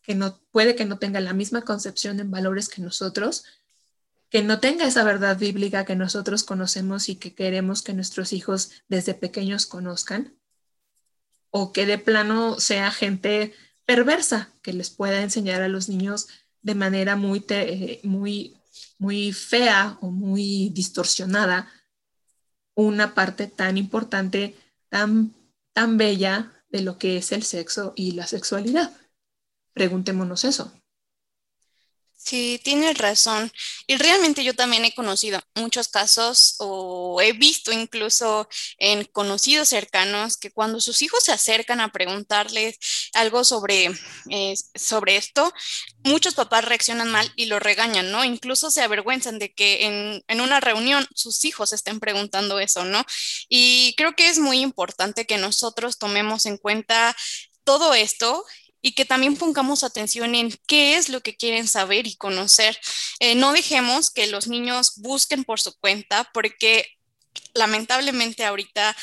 que 0.04 0.14
no 0.14 0.40
puede 0.52 0.76
que 0.76 0.86
no 0.86 1.00
tenga 1.00 1.20
la 1.20 1.34
misma 1.34 1.64
concepción 1.64 2.20
en 2.20 2.30
valores 2.30 2.70
que 2.70 2.82
nosotros, 2.84 3.46
que 4.34 4.42
no 4.42 4.60
tenga 4.60 4.88
esa 4.88 5.04
verdad 5.04 5.38
bíblica 5.38 5.86
que 5.86 5.96
nosotros 5.96 6.44
conocemos 6.44 7.08
y 7.08 7.18
que 7.18 7.36
queremos 7.36 7.84
que 7.84 7.94
nuestros 7.94 8.34
hijos 8.34 8.72
desde 8.88 9.14
pequeños 9.14 9.68
conozcan, 9.68 10.36
o 11.52 11.72
que 11.72 11.86
de 11.86 12.00
plano 12.00 12.60
sea 12.60 12.90
gente 12.90 13.54
perversa 13.86 14.52
que 14.64 14.74
les 14.74 14.90
pueda 14.90 15.22
enseñar 15.22 15.62
a 15.62 15.68
los 15.68 15.88
niños 15.88 16.30
de 16.64 16.74
manera 16.74 17.16
muy, 17.16 17.46
muy, 18.02 18.58
muy 18.98 19.34
fea 19.34 20.00
o 20.02 20.10
muy 20.10 20.70
distorsionada 20.70 21.72
una 22.74 23.14
parte 23.14 23.46
tan 23.46 23.78
importante 23.78 24.58
tan, 24.90 25.32
tan 25.74 25.98
bella 25.98 26.52
de 26.70 26.82
lo 26.82 26.98
que 26.98 27.18
es 27.18 27.32
el 27.34 27.44
sexo 27.44 27.94
y 27.96 28.14
la 28.14 28.26
sexualidad. 28.26 28.98
Preguntémonos 29.74 30.44
eso. 30.44 30.74
Sí, 32.26 32.60
tienes 32.64 32.98
razón. 33.00 33.52
Y 33.86 33.98
realmente 33.98 34.46
yo 34.46 34.56
también 34.56 34.86
he 34.86 34.94
conocido 34.96 35.42
muchos 35.56 35.90
casos 35.90 36.56
o 36.60 37.20
he 37.22 37.34
visto 37.34 37.74
incluso 37.74 38.48
en 38.78 39.04
conocidos 39.04 39.68
cercanos 39.68 40.38
que 40.38 40.50
cuando 40.52 40.80
sus 40.80 41.02
hijos 41.02 41.24
se 41.26 41.34
acercan 41.34 41.82
a 41.82 41.92
preguntarles 41.92 42.78
algo 43.14 43.44
sobre, 43.44 43.92
eh, 44.30 44.54
sobre 44.74 45.18
esto, 45.18 45.54
muchos 46.06 46.34
papás 46.34 46.64
reaccionan 46.64 47.12
mal 47.12 47.30
y 47.36 47.48
lo 47.48 47.60
regañan, 47.60 48.10
¿no? 48.10 48.24
Incluso 48.24 48.72
se 48.72 48.82
avergüenzan 48.82 49.38
de 49.38 49.54
que 49.54 49.86
en, 49.86 50.24
en 50.28 50.40
una 50.42 50.62
reunión 50.62 51.06
sus 51.14 51.44
hijos 51.44 51.74
estén 51.74 52.00
preguntando 52.00 52.58
eso, 52.60 52.86
¿no? 52.86 53.04
Y 53.50 53.96
creo 53.98 54.16
que 54.16 54.30
es 54.30 54.40
muy 54.40 54.60
importante 54.62 55.26
que 55.26 55.38
nosotros 55.38 55.98
tomemos 55.98 56.46
en 56.46 56.58
cuenta 56.58 57.16
todo 57.64 57.94
esto 57.94 58.44
y 58.84 58.94
que 58.94 59.06
también 59.06 59.38
pongamos 59.38 59.84
atención 59.84 60.36
en 60.36 60.54
qué 60.68 60.98
es 60.98 61.10
lo 61.10 61.22
que 61.22 61.36
quieren 61.36 61.68
saber 61.68 62.06
y 62.06 62.16
conocer. 62.16 62.78
Eh, 63.20 63.34
no 63.34 63.54
dejemos 63.54 64.12
que 64.12 64.28
los 64.28 64.48
niños 64.48 64.98
busquen 64.98 65.46
por 65.46 65.60
su 65.60 65.74
cuenta 65.80 66.30
porque 66.34 66.86
lamentablemente 67.54 68.44
ahorita 68.44 68.96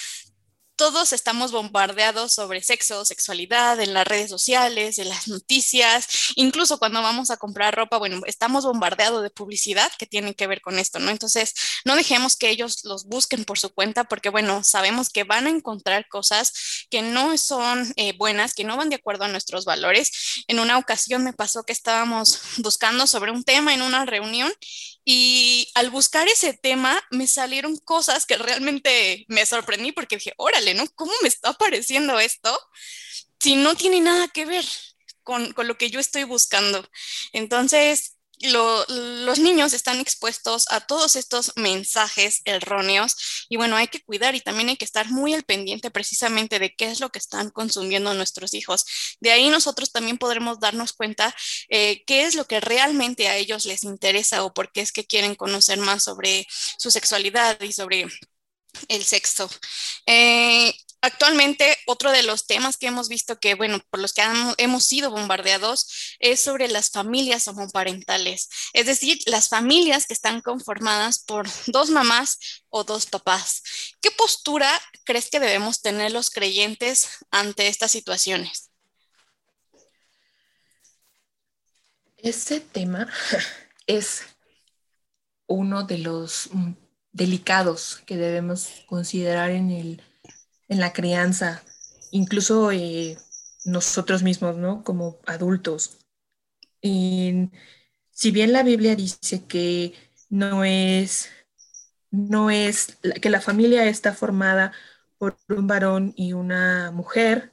todos 0.81 1.13
estamos 1.13 1.53
bombardeados 1.53 2.33
sobre 2.33 2.63
sexo, 2.63 3.05
sexualidad 3.05 3.79
en 3.81 3.93
las 3.93 4.09
redes 4.09 4.31
sociales, 4.31 4.99
en 4.99 5.11
las 5.11 5.29
noticias, 5.29 6.33
incluso 6.37 6.79
cuando 6.79 7.03
vamos 7.03 7.31
a 7.31 7.37
comprar 7.37 7.75
ropa, 7.77 7.99
bueno, 7.99 8.23
estamos 8.25 8.65
bombardeados 8.65 9.23
de 9.23 9.29
publicidad 9.29 9.93
que 9.99 10.07
tiene 10.07 10.35
que 10.35 10.47
ver 10.47 10.63
con 10.63 10.79
esto, 10.79 10.99
¿no? 10.99 11.11
Entonces, 11.11 11.55
no 11.85 11.97
dejemos 11.97 12.35
que 12.35 12.49
ellos 12.49 12.83
los 12.85 13.05
busquen 13.05 13.45
por 13.45 13.59
su 13.59 13.69
cuenta 13.75 14.05
porque, 14.05 14.31
bueno, 14.31 14.65
sabemos 14.65 15.11
que 15.11 15.25
van 15.25 15.47
a 15.47 15.51
encontrar 15.51 16.09
cosas 16.09 16.87
que 16.89 17.03
no 17.03 17.37
son 17.37 17.93
eh, 17.97 18.15
buenas, 18.17 18.55
que 18.55 18.65
no 18.65 18.79
van 18.79 18.89
de 18.89 18.97
acuerdo 18.97 19.25
a 19.25 19.29
nuestros 19.29 19.67
valores. 19.67 20.45
En 20.49 20.61
una 20.61 20.79
ocasión 20.79 21.23
me 21.23 21.35
pasó 21.35 21.63
que 21.63 21.75
estábamos 21.75 22.41
buscando 22.57 23.07
sobre 23.07 23.33
un 23.33 23.45
tema 23.45 23.75
en 23.75 23.83
una 23.83 24.07
reunión 24.07 24.51
y 25.13 25.69
al 25.75 25.91
buscar 25.91 26.29
ese 26.29 26.55
tema 26.55 27.03
me 27.11 27.27
salieron 27.27 27.77
cosas 27.79 28.27
que 28.27 28.39
realmente 28.39 29.25
me 29.27 29.45
sorprendí 29.45 29.91
porque 29.91 30.19
dije, 30.19 30.35
órale, 30.37 30.73
¿no? 30.73 30.87
¿Cómo 30.95 31.11
me 31.23 31.27
está 31.27 31.49
apareciendo 31.49 32.21
esto? 32.21 32.57
Si 33.41 33.57
no 33.57 33.75
tiene 33.75 34.01
nada 34.01 34.29
que 34.29 34.47
ver 34.47 34.65
con, 35.25 35.53
con 35.53 35.67
lo 35.67 35.77
que 35.77 35.91
yo 35.91 35.99
estoy 35.99 36.23
buscando. 36.23 36.89
Entonces, 37.33 38.19
los 38.41 39.39
niños 39.39 39.73
están 39.73 40.01
expuestos 40.01 40.67
a 40.71 40.81
todos 40.81 41.17
estos 41.17 41.53
mensajes 41.57 42.41
erróneos 42.45 43.47
y 43.49 43.57
bueno, 43.57 43.77
hay 43.77 43.89
que 43.89 44.03
cuidar 44.03 44.35
y 44.35 44.41
también 44.41 44.71
hay 44.71 44.77
que 44.77 44.85
estar 44.85 45.11
muy 45.11 45.35
al 45.35 45.43
pendiente 45.43 45.91
precisamente 45.91 46.59
de 46.59 46.75
qué 46.75 46.87
es 46.91 47.01
lo 47.01 47.11
que 47.11 47.19
están 47.19 47.51
consumiendo 47.51 48.15
nuestros 48.15 48.55
hijos. 48.55 48.85
De 49.21 49.31
ahí 49.31 49.49
nosotros 49.49 49.93
también 49.93 50.19
podremos 50.19 50.61
darnos 50.61 50.93
cuenta 50.93 51.35
eh, 51.69 52.03
qué 52.07 52.25
es 52.25 52.35
lo 52.35 52.47
que 52.47 52.61
realmente 52.61 53.29
a 53.29 53.37
ellos 53.37 53.67
les 53.67 53.85
interesa 53.85 54.45
o 54.45 54.55
por 54.55 54.73
qué 54.73 54.81
es 54.81 54.93
que 54.93 55.07
quieren 55.07 55.35
conocer 55.35 55.79
más 55.79 56.05
sobre 56.05 56.47
su 56.79 56.91
sexualidad 56.91 57.61
y 57.61 57.73
sobre 57.73 58.07
el 58.89 59.05
sexo. 59.05 59.51
Eh, 60.07 60.73
Actualmente, 61.03 61.77
otro 61.87 62.11
de 62.13 62.23
los 62.23 62.47
temas 62.47 62.77
que 62.77 62.87
hemos 62.87 63.09
visto 63.09 63.39
que, 63.41 63.55
bueno, 63.55 63.81
por 63.91 64.01
los 64.01 64.13
que 64.13 64.23
hemos 64.59 64.85
sido 64.85 65.11
bombardeados 65.11 66.17
es 66.19 66.41
sobre 66.41 66.69
las 66.69 66.91
familias 66.91 67.49
homoparentales, 67.49 68.51
es 68.75 68.85
decir, 68.85 69.19
las 69.25 69.49
familias 69.49 70.07
que 70.07 70.13
están 70.13 70.43
conformadas 70.43 71.21
por 71.21 71.49
dos 71.69 71.89
mamás 71.89 72.39
o 72.69 72.85
dos 72.85 73.07
papás. 73.07 73.63
¿Qué 74.03 74.11
postura 74.11 74.71
crees 75.05 75.31
que 75.31 75.41
debemos 75.41 75.81
tener 75.81 76.13
los 76.13 76.29
creyentes 76.29 77.09
ante 77.31 77.69
estas 77.69 77.91
situaciones? 77.91 78.71
Ese 82.19 82.61
tema 82.61 83.09
es 83.87 84.23
uno 85.47 85.83
de 85.85 85.97
los 85.97 86.51
delicados 87.11 88.03
que 88.05 88.19
debemos 88.19 88.85
considerar 88.87 89.51
en 89.51 89.71
el 89.71 90.10
en 90.71 90.81
la 90.81 90.93
crianza, 90.95 91.63
incluso 92.13 92.71
eh, 92.73 93.19
nosotros 93.67 94.23
mismos, 94.23 94.57
¿no? 94.57 94.83
Como 94.85 95.19
adultos. 95.27 95.99
si 96.81 98.31
bien 98.31 98.53
la 98.53 98.63
Biblia 98.63 98.97
dice 98.97 99.45
que 99.47 99.95
no 100.31 100.65
es, 100.65 101.29
no 102.11 102.51
es, 102.51 102.99
que 103.21 103.31
la 103.31 103.41
familia 103.41 103.87
está 103.87 104.15
formada 104.15 104.73
por 105.19 105.37
un 105.49 105.67
varón 105.67 106.15
y 106.17 106.33
una 106.35 106.93
mujer, 106.93 107.53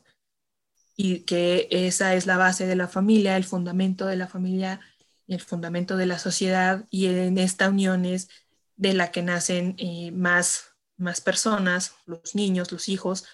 y 0.96 1.22
que 1.22 1.68
esa 1.72 2.16
es 2.16 2.26
la 2.28 2.38
base 2.38 2.68
de 2.68 2.76
la 2.76 2.88
familia, 2.88 3.38
el 3.38 3.46
fundamento 3.46 4.06
de 4.08 4.16
la 4.16 4.28
familia 4.28 4.80
y 5.28 5.34
el 5.36 5.42
fundamento 5.42 5.98
de 5.98 6.06
la 6.06 6.20
sociedad, 6.20 6.86
y 6.92 7.08
en 7.08 7.38
esta 7.40 7.70
unión 7.70 8.06
es 8.06 8.30
de 8.76 8.94
la 8.94 9.12
que 9.12 9.24
nacen 9.24 9.76
eh, 9.80 10.12
más 10.12 10.67
más 10.98 11.22
personas, 11.22 11.94
los 12.06 12.36
niños, 12.36 12.72
los 12.72 12.90
hijos. 12.90 13.26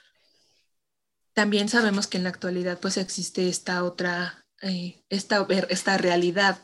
También 1.34 1.69
sabemos 1.69 2.08
que 2.08 2.17
en 2.17 2.23
la 2.23 2.30
actualidad 2.30 2.80
pues 2.80 2.97
existe 2.97 3.49
esta 3.49 3.84
otra, 3.84 4.45
eh, 4.62 5.02
esta, 5.10 5.47
esta 5.69 5.97
realidad 5.97 6.60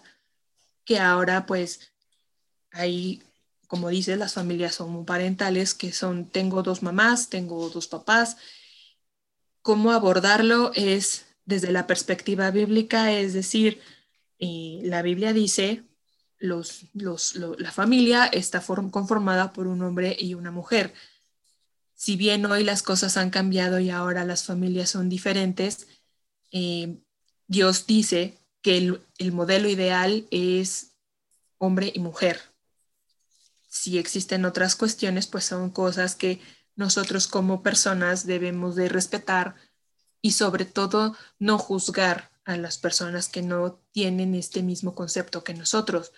que 0.85 0.99
ahora 0.99 1.45
pues 1.45 1.91
hay, 2.71 3.23
como 3.67 3.89
dices, 3.89 4.17
las 4.17 4.33
familias 4.33 4.75
son 4.75 5.05
parentales, 5.05 5.73
que 5.73 5.91
son, 5.91 6.25
tengo 6.29 6.63
dos 6.63 6.83
mamás, 6.83 7.29
tengo 7.29 7.69
dos 7.69 7.88
papás. 7.88 8.38
¿Cómo 9.62 9.91
abordarlo? 9.91 10.71
Es 10.75 11.25
desde 11.45 11.71
la 11.71 11.88
perspectiva 11.88 12.51
bíblica, 12.51 13.12
es 13.12 13.33
decir, 13.33 13.81
eh, 14.38 14.81
la 14.83 15.01
Biblia 15.01 15.33
dice, 15.33 15.83
los, 16.39 16.86
la 16.93 17.71
familia 17.71 18.25
está 18.25 18.62
conformada 18.91 19.54
por 19.54 19.67
un 19.67 19.82
hombre 19.84 20.15
y 20.17 20.34
una 20.34 20.52
mujer. 20.52 20.93
Si 21.95 22.15
bien 22.15 22.45
hoy 22.45 22.63
las 22.63 22.82
cosas 22.82 23.17
han 23.17 23.30
cambiado 23.30 23.80
y 23.80 23.89
ahora 23.89 24.23
las 24.23 24.45
familias 24.45 24.89
son 24.89 25.10
diferentes, 25.10 25.88
eh, 26.52 26.97
Dios 27.47 27.86
dice 27.88 28.38
que 28.62 28.78
el, 29.17 29.32
modelo 29.32 29.67
ideal 29.67 30.28
es 30.32 30.91
hombre 31.58 31.91
y 31.93 31.99
mujer. 31.99 32.39
Si 33.67 33.97
existen 33.97 34.45
otras 34.45 34.75
cuestiones, 34.75 35.28
pues 35.28 35.45
son 35.45 35.69
cosas 35.69 36.15
que 36.15 36.39
nosotros 36.75 37.28
como 37.28 37.62
personas 37.62 38.25
debemos 38.25 38.75
de 38.75 38.88
respetar 38.88 39.56
y 40.21 40.32
sobre 40.32 40.65
todo 40.65 41.15
no 41.38 41.58
juzgar 41.58 42.32
a 42.45 42.56
las 42.58 42.78
personas 42.78 43.28
que 43.28 43.41
no 43.41 43.80
tienen 43.91 44.36
este 44.36 44.63
mismo 44.63 44.95
concepto 44.95 45.43
que 45.43 45.54
nosotros 45.54 46.13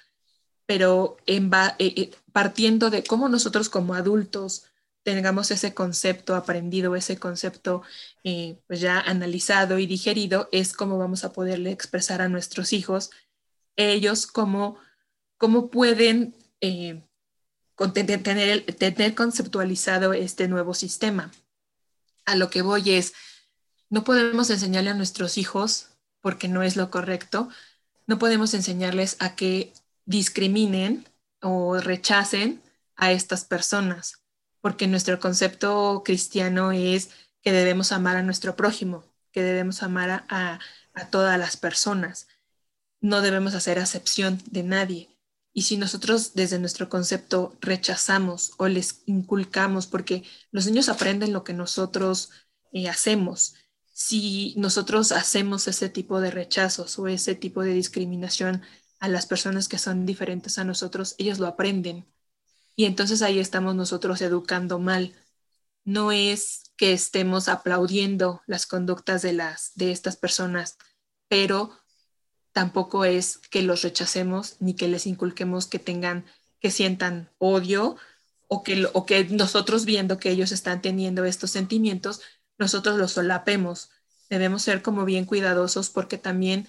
pero 0.72 1.18
en 1.26 1.52
eh, 1.54 1.76
eh, 1.80 2.12
partiendo 2.32 2.90
de 2.90 3.04
cómo 3.04 3.28
nosotros 3.28 3.68
como 3.68 3.94
adultos 3.94 4.68
tengamos 5.04 5.52
ese 5.52 5.74
concepto 5.74 6.34
aprendido, 6.34 6.96
ese 6.96 7.20
concepto 7.20 7.82
eh, 8.24 8.58
pues 8.68 8.80
ya 8.80 9.02
analizado 9.02 9.80
y 9.80 9.86
digerido, 9.86 10.48
es 10.54 10.72
cómo 10.72 10.98
vamos 10.98 11.26
a 11.26 11.34
poderle 11.34 11.72
expresar 11.72 12.22
a 12.22 12.30
nuestros 12.30 12.72
hijos, 12.72 13.12
ellos 13.76 14.28
cómo, 14.28 14.78
cómo 15.38 15.70
pueden 15.70 16.38
tener, 16.62 18.64
tener 18.78 19.14
conceptualizado 19.14 20.14
este 20.14 20.48
nuevo 20.48 20.74
sistema. 20.74 21.32
A 22.24 22.38
lo 22.38 22.50
que 22.50 22.62
voy 22.62 22.92
es, 22.92 23.12
no 23.90 24.06
podemos 24.06 24.50
enseñarle 24.50 24.92
a 24.92 24.94
nuestros 24.94 25.38
hijos 25.38 25.90
porque 26.22 26.48
no 26.48 26.64
es 26.64 26.78
lo 26.78 26.90
correcto, 26.90 27.50
no 28.08 28.20
podemos 28.20 28.54
enseñarles 28.54 29.18
a 29.20 29.36
que 29.36 29.74
discriminen 30.06 31.08
o 31.42 31.78
rechacen 31.78 32.62
a 32.96 33.12
estas 33.12 33.46
personas, 33.46 34.24
porque 34.62 34.88
nuestro 34.88 35.20
concepto 35.20 36.04
cristiano 36.06 36.72
es 36.72 37.10
que 37.42 37.52
debemos 37.52 37.92
amar 37.92 38.18
a 38.18 38.24
nuestro 38.24 38.56
prójimo, 38.56 39.04
que 39.32 39.42
debemos 39.42 39.84
amar 39.84 40.26
a, 40.30 40.60
todas 41.10 41.40
las 41.40 41.58
personas. 41.58 42.28
No 43.00 43.22
debemos 43.22 43.56
hacer 43.56 43.80
acepción 43.80 44.40
de 44.52 44.64
nadie. 44.64 45.10
Y 45.54 45.64
si 45.64 45.78
nosotros 45.78 46.34
desde 46.36 46.60
nuestro 46.60 46.90
concepto 46.90 47.58
rechazamos 47.60 48.52
o 48.58 48.68
les 48.68 49.02
inculcamos, 49.06 49.88
porque 49.88 50.24
los 50.52 50.66
niños 50.66 50.90
aprenden 50.90 51.34
lo 51.34 51.44
que 51.44 51.54
nosotros 51.54 52.30
eh, 52.72 52.88
hacemos, 52.88 53.56
si 53.94 54.54
nosotros 54.58 55.12
hacemos 55.12 55.68
ese 55.68 55.90
tipo 55.90 56.22
de 56.22 56.32
rechazos 56.32 56.98
o 57.00 57.08
ese 57.08 57.36
tipo 57.36 57.64
de 57.64 57.74
discriminación 57.74 58.62
a 59.02 59.08
las 59.08 59.26
personas 59.26 59.68
que 59.68 59.80
son 59.80 60.06
diferentes 60.06 60.60
a 60.60 60.64
nosotros, 60.64 61.16
ellos 61.18 61.40
lo 61.40 61.48
aprenden. 61.48 62.06
Y 62.76 62.86
entonces 62.86 63.24
ahí 63.24 63.40
estamos 63.40 63.76
nosotros 63.76 64.22
educando 64.22 64.78
mal. 64.78 65.16
No 65.84 66.12
es 66.12 66.72
que 66.78 66.94
estemos 66.94 67.50
aplaudiendo 67.50 68.44
las 68.46 68.68
conductas 68.68 69.24
de, 69.24 69.34
las, 69.34 69.72
de 69.74 69.92
estas 69.92 70.18
personas, 70.18 70.78
pero 71.28 71.72
tampoco 72.52 73.04
es 73.04 73.40
que 73.40 73.64
los 73.64 73.82
rechacemos 73.82 74.58
ni 74.60 74.76
que 74.76 74.88
les 74.88 75.08
inculquemos 75.08 75.66
que 75.66 75.80
tengan, 75.80 76.24
que 76.60 76.70
sientan 76.70 77.32
odio 77.40 77.98
o 78.48 78.62
que, 78.62 78.88
o 78.94 79.08
que 79.08 79.24
nosotros 79.26 79.86
viendo 79.86 80.20
que 80.20 80.30
ellos 80.30 80.52
están 80.52 80.80
teniendo 80.80 81.26
estos 81.26 81.50
sentimientos, 81.50 82.22
nosotros 82.60 83.00
los 83.00 83.14
solapemos. 83.14 83.90
Debemos 84.30 84.62
ser 84.62 84.84
como 84.84 85.06
bien 85.06 85.26
cuidadosos 85.26 85.90
porque 85.90 86.20
también 86.20 86.68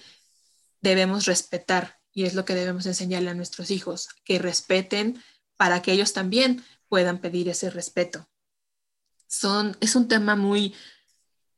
debemos 0.81 1.25
respetar 1.25 2.01
y 2.13 2.25
es 2.25 2.33
lo 2.33 2.45
que 2.45 2.55
debemos 2.55 2.85
enseñarle 2.85 3.31
a 3.31 3.33
nuestros 3.33 3.71
hijos, 3.71 4.09
que 4.23 4.39
respeten 4.39 5.21
para 5.57 5.81
que 5.81 5.91
ellos 5.91 6.13
también 6.13 6.63
puedan 6.87 7.19
pedir 7.19 7.49
ese 7.49 7.69
respeto. 7.69 8.27
Son, 9.27 9.75
es 9.79 9.95
un 9.95 10.07
tema 10.07 10.35
muy, 10.35 10.75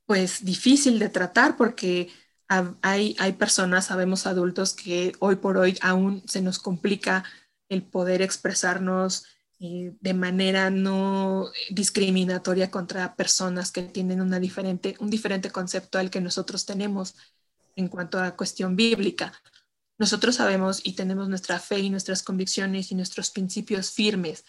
pues, 0.06 0.46
difícil 0.46 0.98
de 1.00 1.10
tratar 1.10 1.58
porque 1.58 2.10
hay, 2.48 3.16
hay 3.20 3.34
personas, 3.34 3.88
sabemos 3.88 4.28
adultos, 4.28 4.74
que 4.74 5.14
hoy 5.20 5.36
por 5.36 5.58
hoy 5.58 5.78
aún 5.82 6.24
se 6.28 6.42
nos 6.42 6.60
complica 6.60 7.24
el 7.70 7.84
poder 7.84 8.22
expresarnos 8.22 9.26
eh, 9.60 9.96
de 10.02 10.14
manera 10.14 10.70
no 10.70 11.50
discriminatoria 11.70 12.70
contra 12.70 13.16
personas 13.16 13.72
que 13.72 13.84
tienen 13.84 14.22
una 14.22 14.40
diferente, 14.40 14.96
un 15.00 15.10
diferente 15.10 15.50
concepto 15.50 15.98
al 15.98 16.10
que 16.10 16.22
nosotros 16.22 16.66
tenemos 16.66 17.16
en 17.76 17.88
cuanto 17.88 18.20
a 18.20 18.36
cuestión 18.36 18.76
bíblica. 18.76 19.34
Nosotros 19.98 20.36
sabemos 20.36 20.82
y 20.84 20.94
tenemos 20.94 21.30
nuestra 21.30 21.60
fe 21.60 21.80
y 21.80 21.90
nuestras 21.90 22.22
convicciones 22.22 22.92
y 22.92 22.96
nuestros 22.96 23.32
principios 23.32 23.92
firmes 23.92 24.44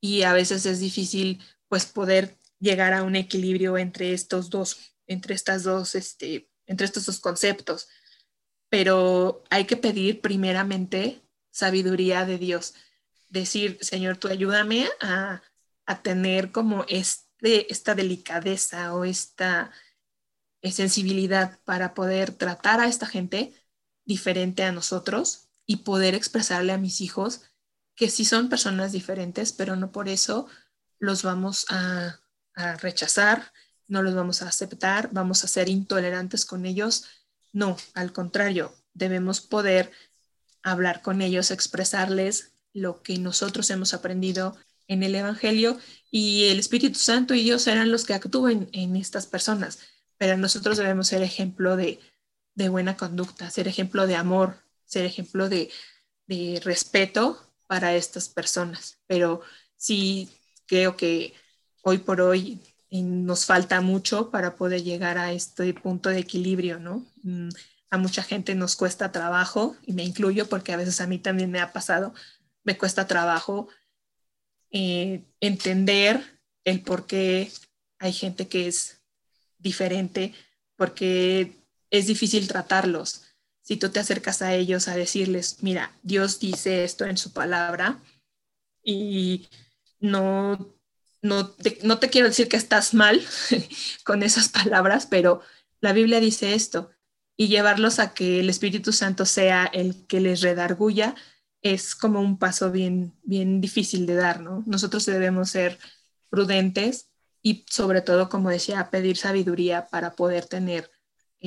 y 0.00 0.22
a 0.22 0.32
veces 0.32 0.66
es 0.66 0.80
difícil 0.80 1.42
pues 1.68 1.86
poder 1.86 2.38
llegar 2.60 2.92
a 2.92 3.02
un 3.02 3.16
equilibrio 3.16 3.78
entre 3.78 4.12
estos 4.12 4.50
dos, 4.50 4.94
entre 5.06 5.34
estas 5.34 5.64
dos 5.64 5.94
este, 5.94 6.48
entre 6.66 6.86
estos 6.86 7.06
dos 7.06 7.20
conceptos, 7.20 7.88
pero 8.68 9.44
hay 9.50 9.64
que 9.64 9.76
pedir 9.76 10.20
primeramente 10.20 11.22
sabiduría 11.50 12.24
de 12.24 12.38
Dios. 12.38 12.74
Decir, 13.28 13.78
Señor, 13.80 14.16
tú 14.16 14.28
ayúdame 14.28 14.88
a, 15.00 15.42
tener 16.02 16.50
como 16.50 16.84
este, 16.88 17.70
esta 17.70 17.94
delicadeza 17.94 18.94
o 18.94 19.04
esta 19.04 19.70
sensibilidad 20.62 21.60
para 21.64 21.92
poder 21.92 22.32
tratar 22.32 22.80
a 22.80 22.88
esta 22.88 23.06
gente 23.06 23.54
diferente 24.04 24.64
a 24.64 24.72
nosotros 24.72 25.48
y 25.66 25.76
poder 25.76 26.14
expresarle 26.14 26.72
a 26.72 26.78
mis 26.78 27.00
hijos 27.00 27.42
que 27.96 28.10
sí 28.10 28.24
son 28.24 28.48
personas 28.48 28.92
diferentes, 28.92 29.52
pero 29.52 29.76
no 29.76 29.92
por 29.92 30.08
eso 30.08 30.46
los 30.98 31.22
vamos 31.22 31.66
a 31.68 32.20
rechazar, 32.80 33.52
no 33.86 34.02
los 34.02 34.14
vamos 34.14 34.42
a 34.42 34.48
aceptar, 34.48 35.10
vamos 35.12 35.44
a 35.44 35.48
ser 35.48 35.68
intolerantes 35.68 36.44
con 36.44 36.66
ellos. 36.66 37.04
No, 37.52 37.76
al 37.94 38.12
contrario, 38.12 38.74
debemos 38.94 39.40
poder 39.40 39.92
hablar 40.62 41.02
con 41.02 41.22
ellos, 41.22 41.50
expresarles 41.50 42.52
lo 42.72 43.02
que 43.02 43.18
nosotros 43.18 43.70
hemos 43.70 43.94
aprendido 43.94 44.56
en 44.88 45.02
el 45.02 45.14
Evangelio 45.14 45.78
y 46.10 46.48
el 46.48 46.58
Espíritu 46.58 46.98
Santo 46.98 47.34
y 47.34 47.42
Dios 47.42 47.62
serán 47.62 47.90
los 47.90 48.04
que 48.04 48.14
actúen 48.14 48.68
en 48.72 48.96
estas 48.96 49.26
personas, 49.26 49.78
pero 50.18 50.36
nosotros 50.36 50.76
debemos 50.76 51.08
ser 51.08 51.22
ejemplo 51.22 51.76
de, 51.76 52.00
buena 52.54 52.96
conducta, 52.96 53.50
ser 53.50 53.68
ejemplo 53.68 54.06
de 54.06 54.16
amor, 54.16 54.62
ser 54.84 55.04
ejemplo 55.04 55.48
de, 55.48 55.70
de 56.26 56.60
respeto 56.64 57.38
para 57.66 57.94
estas 57.94 58.28
personas. 58.28 58.98
Pero 59.06 59.40
sí 59.76 60.30
creo 60.66 60.96
que 60.96 61.34
hoy 61.82 61.98
por 61.98 62.20
hoy 62.20 62.60
nos 62.90 63.46
falta 63.46 63.80
mucho 63.80 64.30
para 64.30 64.54
poder 64.54 64.82
llegar 64.82 65.18
a 65.18 65.32
este 65.32 65.74
punto 65.74 66.10
de 66.10 66.20
equilibrio, 66.20 66.78
¿no? 66.78 67.04
Mm, 67.22 67.48
a 67.90 67.98
mucha 67.98 68.22
gente 68.22 68.54
nos 68.54 68.76
cuesta 68.76 69.12
trabajo, 69.12 69.76
y 69.86 69.92
me 69.92 70.04
incluyo 70.04 70.48
porque 70.48 70.72
a 70.72 70.76
veces 70.76 71.00
a 71.00 71.06
mí 71.06 71.18
también 71.18 71.50
me 71.50 71.60
ha 71.60 71.72
pasado, 71.72 72.14
me 72.62 72.76
cuesta 72.76 73.06
trabajo 73.06 73.68
eh, 74.70 75.24
entender 75.40 76.40
el 76.64 76.80
por 76.82 77.06
qué 77.06 77.50
hay 77.98 78.12
gente 78.12 78.48
que 78.48 78.66
es 78.68 79.00
diferente, 79.58 80.34
porque 80.76 81.56
es 81.98 82.06
difícil 82.06 82.48
tratarlos. 82.48 83.22
Si 83.62 83.76
tú 83.76 83.88
te 83.90 84.00
acercas 84.00 84.42
a 84.42 84.54
ellos 84.54 84.88
a 84.88 84.96
decirles, 84.96 85.58
mira, 85.62 85.92
Dios 86.02 86.38
dice 86.40 86.84
esto 86.84 87.04
en 87.04 87.16
su 87.16 87.32
palabra 87.32 88.00
y 88.82 89.48
no 90.00 90.74
no 91.24 91.48
te, 91.48 92.10
quiero 92.10 92.28
decir 92.28 92.48
que 92.48 92.58
estás 92.58 92.92
mal 92.92 93.20
con 94.04 94.22
esas 94.22 94.50
palabras, 94.50 95.06
pero 95.06 95.40
la 95.80 95.94
Biblia 95.94 96.20
dice 96.20 96.54
esto 96.54 96.90
y 97.34 97.48
llevarlos 97.48 97.98
a 97.98 98.12
que 98.12 98.40
el 98.40 98.50
Espíritu 98.50 98.92
Santo 98.92 99.24
sea 99.24 99.64
el 99.64 100.06
que 100.06 100.20
les 100.20 100.42
redarguya 100.42 101.14
es 101.62 101.94
como 101.94 102.20
un 102.20 102.38
paso 102.38 102.70
bien, 102.70 103.14
bien 103.22 103.62
difícil 103.62 104.04
de 104.04 104.16
dar, 104.16 104.40
¿no? 104.40 104.62
Nosotros 104.66 105.06
debemos 105.06 105.48
ser 105.48 105.78
prudentes 106.28 107.08
y 107.40 107.64
sobre 107.70 108.02
todo, 108.02 108.28
como 108.28 108.50
decía, 108.50 108.90
pedir 108.90 109.16
sabiduría 109.16 109.86
para 109.86 110.12
poder 110.12 110.44
tener 110.44 110.90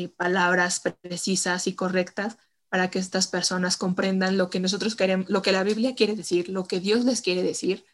palabras 0.05 0.79
precisas 1.01 1.65
y 1.65 1.73
correctas 1.73 2.37
para 2.69 2.89
que 2.89 2.99
estas 2.99 3.27
personas 3.27 3.77
comprendan 3.77 4.37
lo 4.37 4.49
que 4.49 4.59
nosotros 4.59 4.95
queremos, 4.95 5.29
lo 5.29 5.41
que 5.41 5.51
la 5.51 5.63
Biblia 5.63 5.95
quiere 5.95 6.15
decir, 6.15 6.49
lo 6.49 6.65
que 6.65 6.79
Dios 6.79 7.05
les 7.05 7.21
quiere 7.21 7.41
decir 7.41 7.85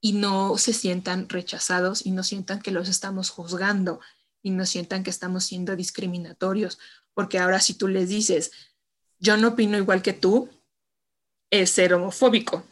y 0.00 0.14
no 0.14 0.56
se 0.58 0.72
sientan 0.72 1.28
rechazados 1.28 2.04
y 2.04 2.10
no 2.10 2.22
sientan 2.22 2.60
que 2.60 2.70
los 2.70 2.88
estamos 2.88 3.30
juzgando 3.30 4.00
y 4.42 4.50
no 4.50 4.66
sientan 4.66 5.04
que 5.04 5.10
estamos 5.10 5.44
siendo 5.44 5.76
discriminatorios, 5.76 6.78
porque 7.14 7.38
ahora 7.38 7.60
si 7.60 7.74
tú 7.74 7.86
les 7.86 8.08
dices, 8.08 8.50
yo 9.18 9.36
no 9.36 9.48
opino 9.48 9.76
igual 9.76 10.02
que 10.02 10.14
tú, 10.14 10.48
es 11.50 11.70
ser 11.70 11.92
homofóbico. 11.92 12.64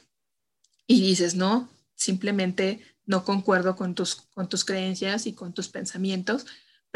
Y 0.87 1.03
dices, 1.03 1.35
no, 1.35 1.69
simplemente 1.95 2.83
no 3.05 3.25
concuerdo 3.25 3.77
con 3.77 3.95
tus, 3.95 4.15
con 4.17 4.49
tus 4.49 4.65
creencias 4.65 5.27
y 5.27 5.35
con 5.35 5.53
tus 5.53 5.69
pensamientos, 5.69 6.47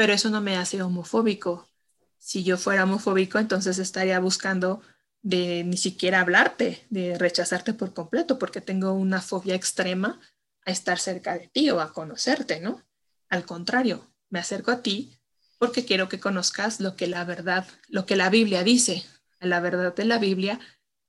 pero 0.03 0.15
eso 0.15 0.29
no 0.29 0.41
me 0.41 0.57
hace 0.57 0.81
homofóbico. 0.83 1.69
Si 2.17 2.43
yo 2.43 2.57
fuera 2.57 2.83
homofóbico, 2.83 3.39
entonces 3.39 3.79
estaría 3.79 4.19
buscando 4.19 4.81
de 5.21 5.63
ni 5.63 5.77
siquiera 5.77 6.19
hablarte, 6.19 6.85
de 6.89 7.17
rechazarte 7.17 7.73
por 7.73 7.93
completo, 7.93 8.37
porque 8.37 8.59
tengo 8.59 8.91
una 8.91 9.21
fobia 9.21 9.55
extrema 9.55 10.19
a 10.65 10.71
estar 10.71 10.99
cerca 10.99 11.37
de 11.37 11.47
ti 11.47 11.69
o 11.69 11.79
a 11.79 11.93
conocerte, 11.93 12.59
¿no? 12.59 12.83
Al 13.29 13.45
contrario, 13.45 14.13
me 14.29 14.39
acerco 14.39 14.71
a 14.71 14.81
ti 14.81 15.21
porque 15.57 15.85
quiero 15.85 16.09
que 16.09 16.19
conozcas 16.19 16.81
lo 16.81 16.97
que 16.97 17.07
la 17.07 17.23
verdad, 17.23 17.65
lo 17.87 18.05
que 18.05 18.17
la 18.17 18.29
Biblia 18.29 18.65
dice, 18.65 19.05
la 19.39 19.61
verdad 19.61 19.95
de 19.95 20.03
la 20.03 20.17
Biblia, 20.17 20.59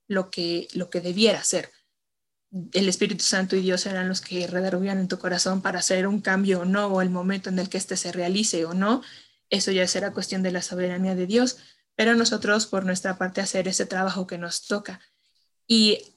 lo 0.07 0.29
que, 0.29 0.69
lo 0.71 0.89
que 0.89 1.01
debiera 1.01 1.43
ser. 1.43 1.69
El 2.71 2.87
Espíritu 2.87 3.23
Santo 3.23 3.55
y 3.55 3.61
Dios 3.61 3.81
serán 3.81 4.07
los 4.07 4.21
que 4.21 4.47
redarguyan 4.47 4.99
en 4.99 5.07
tu 5.07 5.19
corazón 5.19 5.61
para 5.61 5.79
hacer 5.79 6.07
un 6.07 6.21
cambio 6.21 6.61
o 6.61 6.65
no, 6.65 6.87
o 6.87 7.01
el 7.01 7.09
momento 7.09 7.49
en 7.49 7.59
el 7.59 7.69
que 7.69 7.77
éste 7.77 7.97
se 7.97 8.11
realice 8.11 8.65
o 8.65 8.73
no. 8.73 9.01
Eso 9.49 9.71
ya 9.71 9.87
será 9.87 10.13
cuestión 10.13 10.41
de 10.43 10.51
la 10.51 10.61
soberanía 10.61 11.15
de 11.15 11.27
Dios 11.27 11.57
pero 11.95 12.15
nosotros 12.15 12.67
por 12.67 12.85
nuestra 12.85 13.17
parte 13.17 13.41
hacer 13.41 13.67
ese 13.67 13.85
trabajo 13.85 14.27
que 14.27 14.37
nos 14.37 14.67
toca. 14.67 14.99
Y 15.67 16.15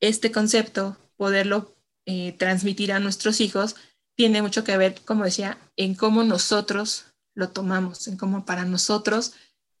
este 0.00 0.30
concepto, 0.30 0.96
poderlo 1.16 1.76
eh, 2.06 2.32
transmitir 2.32 2.92
a 2.92 3.00
nuestros 3.00 3.40
hijos, 3.40 3.76
tiene 4.14 4.42
mucho 4.42 4.64
que 4.64 4.76
ver, 4.76 5.00
como 5.04 5.24
decía, 5.24 5.58
en 5.76 5.94
cómo 5.94 6.24
nosotros 6.24 7.06
lo 7.34 7.50
tomamos, 7.50 8.06
en 8.08 8.16
cómo 8.16 8.44
para 8.44 8.64
nosotros 8.64 9.32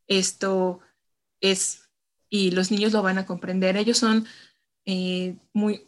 esto 0.06 0.80
es, 1.40 1.82
y 2.30 2.50
los 2.52 2.70
niños 2.70 2.92
lo 2.92 3.02
van 3.02 3.18
a 3.18 3.26
comprender, 3.26 3.76
ellos 3.76 3.98
son 3.98 4.26
eh, 4.90 5.36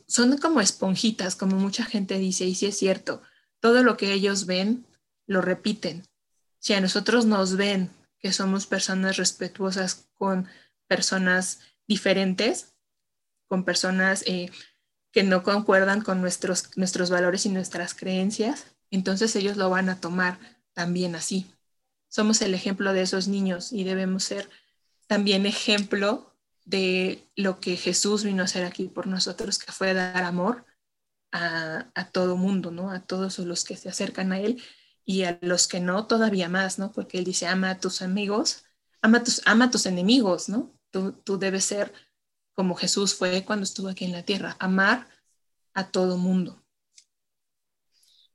son 0.06 0.36
como 0.36 0.60
esponjitas, 0.60 1.34
como 1.34 1.56
mucha 1.56 1.86
gente 1.86 2.18
dice, 2.18 2.44
y 2.44 2.54
sí 2.54 2.66
es 2.66 2.76
cierto, 2.76 3.22
todo 3.58 3.82
lo 3.82 3.96
que 3.96 4.12
ellos 4.12 4.44
ven, 4.44 4.84
lo 5.26 5.40
repiten. 5.40 6.06
Si 6.58 6.74
a 6.74 6.82
nosotros 6.82 7.24
nos 7.24 7.56
ven 7.56 7.88
que 8.18 8.30
somos 8.34 8.66
personas 8.66 9.16
respetuosas 9.16 10.10
con 10.12 10.48
personas 10.86 11.60
diferentes, 11.88 12.74
con 13.48 13.64
personas 13.64 14.22
eh, 14.26 14.50
que 15.12 15.22
no 15.22 15.42
concuerdan 15.44 16.02
con 16.02 16.20
nuestros, 16.20 16.76
nuestros 16.76 17.08
valores 17.08 17.46
y 17.46 17.48
nuestras 17.48 17.94
creencias, 17.94 18.66
entonces 18.90 19.34
ellos 19.34 19.56
lo 19.56 19.70
van 19.70 19.88
a 19.88 19.98
tomar 19.98 20.38
también 20.74 21.14
así. 21.14 21.50
Somos 22.08 22.42
el 22.42 22.52
ejemplo 22.52 22.92
de 22.92 23.00
esos 23.00 23.28
niños 23.28 23.72
y 23.72 23.84
debemos 23.84 24.24
ser 24.24 24.50
también 25.06 25.46
ejemplo 25.46 26.29
de 26.64 27.28
lo 27.36 27.60
que 27.60 27.76
Jesús 27.76 28.24
vino 28.24 28.42
a 28.42 28.44
hacer 28.46 28.64
aquí 28.64 28.86
por 28.86 29.06
nosotros, 29.06 29.58
que 29.58 29.72
fue 29.72 29.94
dar 29.94 30.24
amor 30.24 30.64
a, 31.32 31.90
todo 32.12 32.36
mundo, 32.36 32.70
¿no? 32.70 32.90
A 32.90 33.00
todos 33.00 33.38
los 33.38 33.64
que 33.64 33.76
se 33.76 33.88
acercan 33.88 34.32
a 34.32 34.40
Él 34.40 34.62
y 35.04 35.24
a 35.24 35.38
los 35.42 35.68
que 35.68 35.80
no, 35.80 36.06
todavía 36.06 36.48
más, 36.48 36.78
¿no? 36.78 36.92
Porque 36.92 37.18
Él 37.18 37.24
dice, 37.24 37.46
ama 37.46 37.70
a 37.70 37.80
tus 37.80 38.02
amigos, 38.02 38.64
ama 39.02 39.18
a 39.18 39.24
tus, 39.24 39.42
ama 39.46 39.66
a 39.66 39.70
tus 39.70 39.86
enemigos, 39.86 40.48
¿no? 40.48 40.72
Tú, 40.90 41.12
tú 41.12 41.38
debes 41.38 41.64
ser 41.64 41.92
como 42.54 42.74
Jesús 42.74 43.14
fue 43.14 43.44
cuando 43.44 43.64
estuvo 43.64 43.88
aquí 43.88 44.04
en 44.04 44.12
la 44.12 44.24
tierra, 44.24 44.56
amar 44.58 45.08
a 45.72 45.90
todo 45.90 46.16
mundo. 46.16 46.62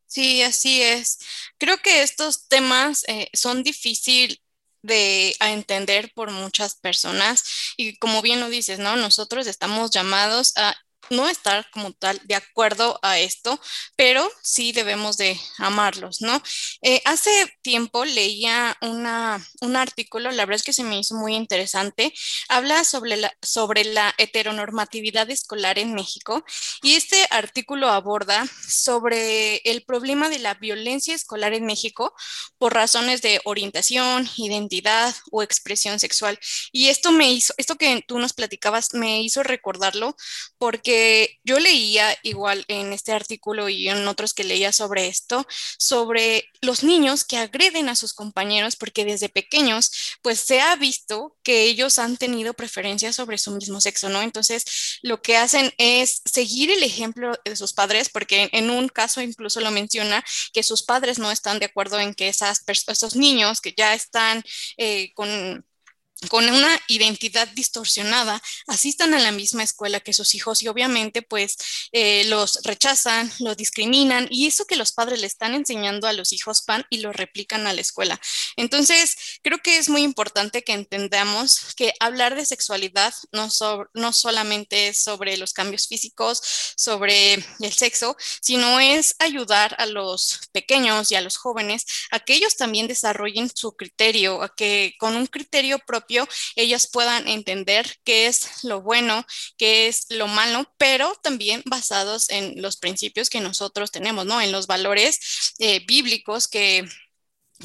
Sí, 0.08 0.42
así 0.44 0.82
es. 0.82 1.20
Creo 1.58 1.78
que 1.80 2.02
estos 2.02 2.48
temas 2.48 3.04
eh, 3.08 3.30
son 3.34 3.64
difíciles 3.64 4.40
de 4.86 5.36
entender 5.39 6.12
por 6.13 6.32
muchas 6.32 6.76
personas 6.76 7.43
y 7.78 7.98
como 7.98 8.21
bien 8.21 8.39
lo 8.39 8.50
dices, 8.50 8.80
¿no? 8.80 8.95
Nosotros 8.95 9.48
estamos 9.48 9.91
llamados 9.91 10.54
a 10.58 10.76
no 11.10 11.28
estar 11.30 11.70
como 11.72 11.94
tal 11.94 12.20
de 12.26 12.36
acuerdo 12.36 13.00
a 13.02 13.20
esto, 13.20 13.60
pero 13.96 14.30
sí 14.41 14.72
debemos 14.72 15.18
de 15.18 15.39
amarlos, 15.58 16.22
¿no? 16.22 16.41
Eh, 16.82 17.02
hace 17.06 17.32
tiempo 17.62 18.06
leía 18.06 18.78
una, 18.82 19.46
un 19.62 19.76
artículo, 19.76 20.32
la 20.32 20.46
verdad 20.46 20.58
es 20.58 20.63
que 20.63 20.74
se 20.74 20.84
me 20.84 21.00
hizo 21.00 21.15
muy 21.15 21.36
interesante, 21.36 22.13
habla 22.50 22.84
sobre 22.84 23.18
la, 23.18 23.34
sobre 23.41 23.86
la 23.86 24.13
heteronormatividad 24.18 25.30
escolar 25.30 25.80
en 25.80 25.94
México 25.94 26.44
y 26.82 26.96
este 26.96 27.26
artículo 27.30 27.89
aborda 27.89 28.46
sobre 28.68 29.58
el 29.65 29.84
problema 29.84 30.30
de 30.30 30.39
la 30.39 30.54
violencia 30.56 31.15
escolar 31.15 31.54
en 31.54 31.65
México 31.65 32.13
por 32.58 32.74
razones 32.74 33.22
de 33.22 33.41
orientación, 33.46 34.28
identidad 34.38 35.15
o 35.32 35.44
expresión 35.44 36.00
sexual. 36.00 36.39
Y 36.72 36.89
esto 36.89 37.12
me 37.12 37.32
hizo, 37.32 37.54
esto 37.58 37.76
que 37.76 38.04
tú 38.08 38.20
nos 38.20 38.34
platicabas 38.34 38.94
me 38.94 39.22
hizo 39.22 39.44
recordarlo 39.44 40.15
porque 40.58 40.95
yo 41.44 41.60
leía 41.60 42.18
igual 42.24 42.66
en 42.68 42.94
este 42.94 43.12
artículo 43.12 43.70
y 43.70 43.90
en 43.90 44.08
otros 44.08 44.34
que 44.34 44.44
leía 44.44 44.72
sobre 44.72 45.08
esto, 45.08 45.46
sobre 45.78 46.50
los 46.62 46.84
niños 46.84 47.24
que 47.24 47.38
agreden 47.38 47.90
a 47.90 47.96
sus 47.96 48.14
compañeros 48.14 48.76
porque 48.76 49.06
desde 49.06 49.30
pequeños 49.30 49.92
pues 50.22 50.40
se 50.40 50.62
ha 50.62 50.76
visto 50.76 51.38
que 51.44 51.64
ellos 51.64 52.00
han 52.00 52.18
tenido 52.18 52.54
preferencias 52.54 53.16
sobre 53.16 53.38
su 53.38 53.52
mismo 53.52 53.82
sexo, 53.82 54.10
¿no? 54.10 54.22
Entonces 54.22 55.00
lo 55.02 55.22
que 55.22 55.38
hacen 55.38 55.74
es 55.78 56.22
seguir 56.26 56.72
el 56.72 56.84
ejemplo 56.84 57.34
de 57.44 57.56
sus 57.56 57.74
padres 57.74 58.10
porque 58.10 58.50
en 58.52 58.70
un 58.70 58.90
caso 58.90 59.22
incluso 59.22 59.62
lo 59.62 59.72
menciona 59.72 60.24
que 60.54 60.64
sus 60.64 60.84
padres 60.84 61.20
no 61.20 61.32
están 61.32 61.60
de 61.60 61.66
acuerdo 61.66 62.00
en 62.00 62.14
que 62.14 62.28
esas 62.30 62.64
esos 62.88 63.16
niños 63.16 63.62
que 63.62 63.74
ya 63.76 63.94
están 63.94 64.44
eh, 64.78 65.12
con 65.14 65.66
con 66.30 66.49
una 66.49 66.80
identidad 66.88 67.47
distorsionada 67.49 68.41
asistan 68.67 69.13
a 69.13 69.19
la 69.19 69.32
misma 69.32 69.63
escuela 69.63 69.99
que 69.99 70.13
sus 70.13 70.34
hijos 70.34 70.63
y 70.63 70.67
obviamente 70.67 71.21
pues 71.21 71.58
eh, 71.91 72.23
los 72.25 72.62
rechazan, 72.63 73.32
los 73.39 73.58
discriminan 73.58 74.28
y 74.32 74.47
eso 74.47 74.65
que 74.65 74.78
los 74.78 74.93
padres 74.93 75.19
le 75.19 75.28
están 75.28 75.54
enseñando 75.54 76.08
a 76.08 76.13
los 76.13 76.32
hijos 76.34 76.63
van 76.65 76.86
y 76.89 76.99
lo 76.99 77.12
replican 77.12 77.67
a 77.67 77.73
la 77.73 77.82
escuela. 77.82 78.19
Entonces 78.56 79.17
creo 79.43 79.60
que 79.60 79.78
es 79.78 79.89
muy 79.89 80.04
importante 80.04 80.63
que 80.63 80.73
entendamos 80.73 81.73
que 81.75 81.93
hablar 81.99 82.36
de 82.36 82.45
sexualidad 82.45 83.13
no, 83.32 83.49
no 83.93 84.13
solamente 84.13 84.88
es 84.88 84.97
sobre 84.97 85.38
los 85.38 85.54
cambios 85.54 85.88
físicos, 85.88 86.41
sobre 86.78 87.34
el 87.60 87.73
sexo, 87.73 88.15
sino 88.41 88.80
es 88.80 89.15
ayudar 89.19 89.75
a 89.80 89.86
los 89.86 90.39
pequeños 90.54 91.12
y 91.12 91.15
a 91.15 91.21
los 91.21 91.36
jóvenes 91.38 91.86
a 92.12 92.19
que 92.19 92.36
ellos 92.36 92.56
también 92.56 92.88
desarrollen 92.88 93.51
su 93.54 93.75
criterio, 93.75 94.41
a 94.41 94.56
que 94.56 94.95
con 94.97 95.15
un 95.15 95.28
criterio 95.28 95.80
propio 95.80 96.05
ellos 96.56 96.88
puedan 96.91 97.28
entender 97.28 97.98
qué 98.04 98.28
es 98.28 98.63
lo 98.63 98.82
bueno, 98.82 99.26
qué 99.58 99.88
es 99.88 100.06
lo 100.10 100.28
malo, 100.28 100.72
pero 100.78 101.15
también 101.22 101.62
basados 101.65 102.30
en 102.30 102.62
los 102.62 102.78
principios 102.78 103.30
que 103.30 103.41
nosotros 103.41 103.91
tenemos, 103.91 104.26
¿no? 104.26 104.41
En 104.41 104.52
los 104.52 104.68
valores 104.68 105.54
eh, 105.60 105.84
bíblicos 105.86 106.48
que 106.48 106.88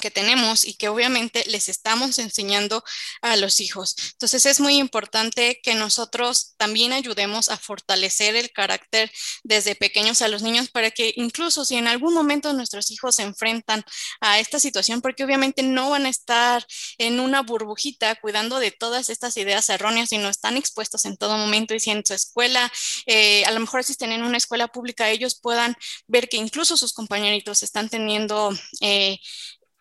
que 0.00 0.10
tenemos 0.10 0.64
y 0.64 0.74
que 0.74 0.88
obviamente 0.88 1.44
les 1.46 1.68
estamos 1.68 2.18
enseñando 2.18 2.84
a 3.22 3.36
los 3.36 3.60
hijos. 3.60 3.96
Entonces 4.12 4.46
es 4.46 4.60
muy 4.60 4.76
importante 4.76 5.60
que 5.62 5.74
nosotros 5.74 6.54
también 6.56 6.92
ayudemos 6.92 7.48
a 7.48 7.56
fortalecer 7.56 8.36
el 8.36 8.52
carácter 8.52 9.10
desde 9.42 9.74
pequeños 9.74 10.22
a 10.22 10.28
los 10.28 10.42
niños 10.42 10.70
para 10.70 10.90
que 10.90 11.12
incluso 11.16 11.64
si 11.64 11.76
en 11.76 11.88
algún 11.88 12.14
momento 12.14 12.52
nuestros 12.52 12.90
hijos 12.90 13.16
se 13.16 13.22
enfrentan 13.22 13.84
a 14.20 14.38
esta 14.38 14.60
situación, 14.60 15.00
porque 15.00 15.24
obviamente 15.24 15.62
no 15.62 15.90
van 15.90 16.06
a 16.06 16.08
estar 16.08 16.66
en 16.98 17.20
una 17.20 17.42
burbujita 17.42 18.14
cuidando 18.16 18.58
de 18.58 18.70
todas 18.70 19.10
estas 19.10 19.36
ideas 19.36 19.68
erróneas, 19.68 20.10
sino 20.10 20.28
están 20.28 20.56
expuestos 20.56 21.04
en 21.04 21.16
todo 21.16 21.36
momento 21.36 21.74
y 21.74 21.80
si 21.80 21.90
en 21.90 22.04
su 22.04 22.14
escuela, 22.14 22.70
eh, 23.06 23.44
a 23.44 23.50
lo 23.50 23.60
mejor 23.60 23.84
si 23.84 23.92
están 23.92 24.12
en 24.12 24.22
una 24.22 24.36
escuela 24.36 24.68
pública, 24.68 25.10
ellos 25.10 25.38
puedan 25.40 25.76
ver 26.06 26.28
que 26.28 26.36
incluso 26.36 26.76
sus 26.76 26.92
compañeritos 26.92 27.62
están 27.62 27.88
teniendo... 27.88 28.50
Eh, 28.80 29.18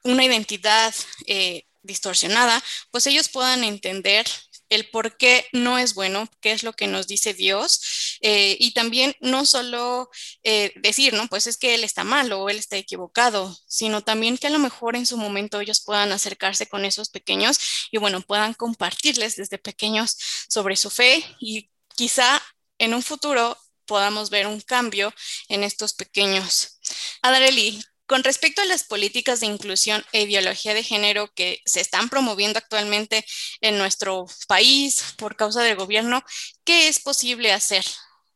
una 0.04 0.26
identidad 0.26 0.94
eh, 1.28 1.66
distorsionada, 1.82 2.64
pues 2.92 3.08
ellos 3.08 3.30
puedan 3.30 3.64
entender 3.64 4.26
el 4.70 4.88
por 4.90 5.18
qué 5.18 5.48
no 5.52 5.78
es 5.78 5.96
bueno, 5.96 6.30
qué 6.42 6.52
es 6.52 6.64
lo 6.64 6.74
que 6.74 6.88
nos 6.88 7.08
dice 7.08 7.34
Dios, 7.34 8.18
eh, 8.22 8.56
y 8.60 8.74
también 8.74 9.16
no 9.20 9.46
solo 9.46 10.10
eh, 10.44 10.74
decir, 10.76 11.14
¿no? 11.14 11.28
Pues 11.28 11.48
es 11.48 11.58
que 11.58 11.74
Él 11.74 11.84
está 11.84 12.04
mal 12.04 12.32
o 12.32 12.50
Él 12.50 12.58
está 12.58 12.78
equivocado, 12.78 13.58
sino 13.68 14.04
también 14.04 14.38
que 14.38 14.48
a 14.48 14.52
lo 14.52 14.60
mejor 14.60 14.96
en 14.96 15.06
su 15.06 15.18
momento 15.18 15.60
ellos 15.60 15.82
puedan 15.84 16.12
acercarse 16.12 16.68
con 16.68 16.86
esos 16.86 17.10
pequeños 17.10 17.60
y 17.92 17.98
bueno, 17.98 18.22
puedan 18.22 18.54
compartirles 18.54 19.36
desde 19.36 19.58
pequeños 19.58 20.18
sobre 20.48 20.76
su 20.76 20.90
fe 20.90 21.26
y 21.40 21.70
quizá 21.96 22.42
en 22.78 22.94
un 22.94 23.04
futuro 23.04 23.58
podamos 23.86 24.30
ver 24.30 24.46
un 24.46 24.62
cambio 24.62 25.14
en 25.48 25.64
estos 25.64 25.94
pequeños. 25.94 26.80
Adareli, 27.24 27.82
con 28.10 28.24
respecto 28.24 28.64
a 28.64 28.66
las 28.66 28.84
políticas 28.84 29.40
de 29.40 29.46
inclusión 29.46 30.02
e 30.12 30.24
ideología 30.24 30.74
de 30.74 30.82
género 30.82 31.30
que 31.36 31.62
se 31.64 31.80
están 31.80 32.10
promoviendo 32.10 32.58
actualmente 32.58 33.24
en 33.62 33.78
nuestro 33.78 34.26
país 34.48 35.14
por 35.16 35.36
causa 35.36 35.62
del 35.62 35.78
gobierno, 35.78 36.24
¿qué 36.64 36.88
es 36.88 37.00
posible 37.00 37.54
hacer? 37.54 37.86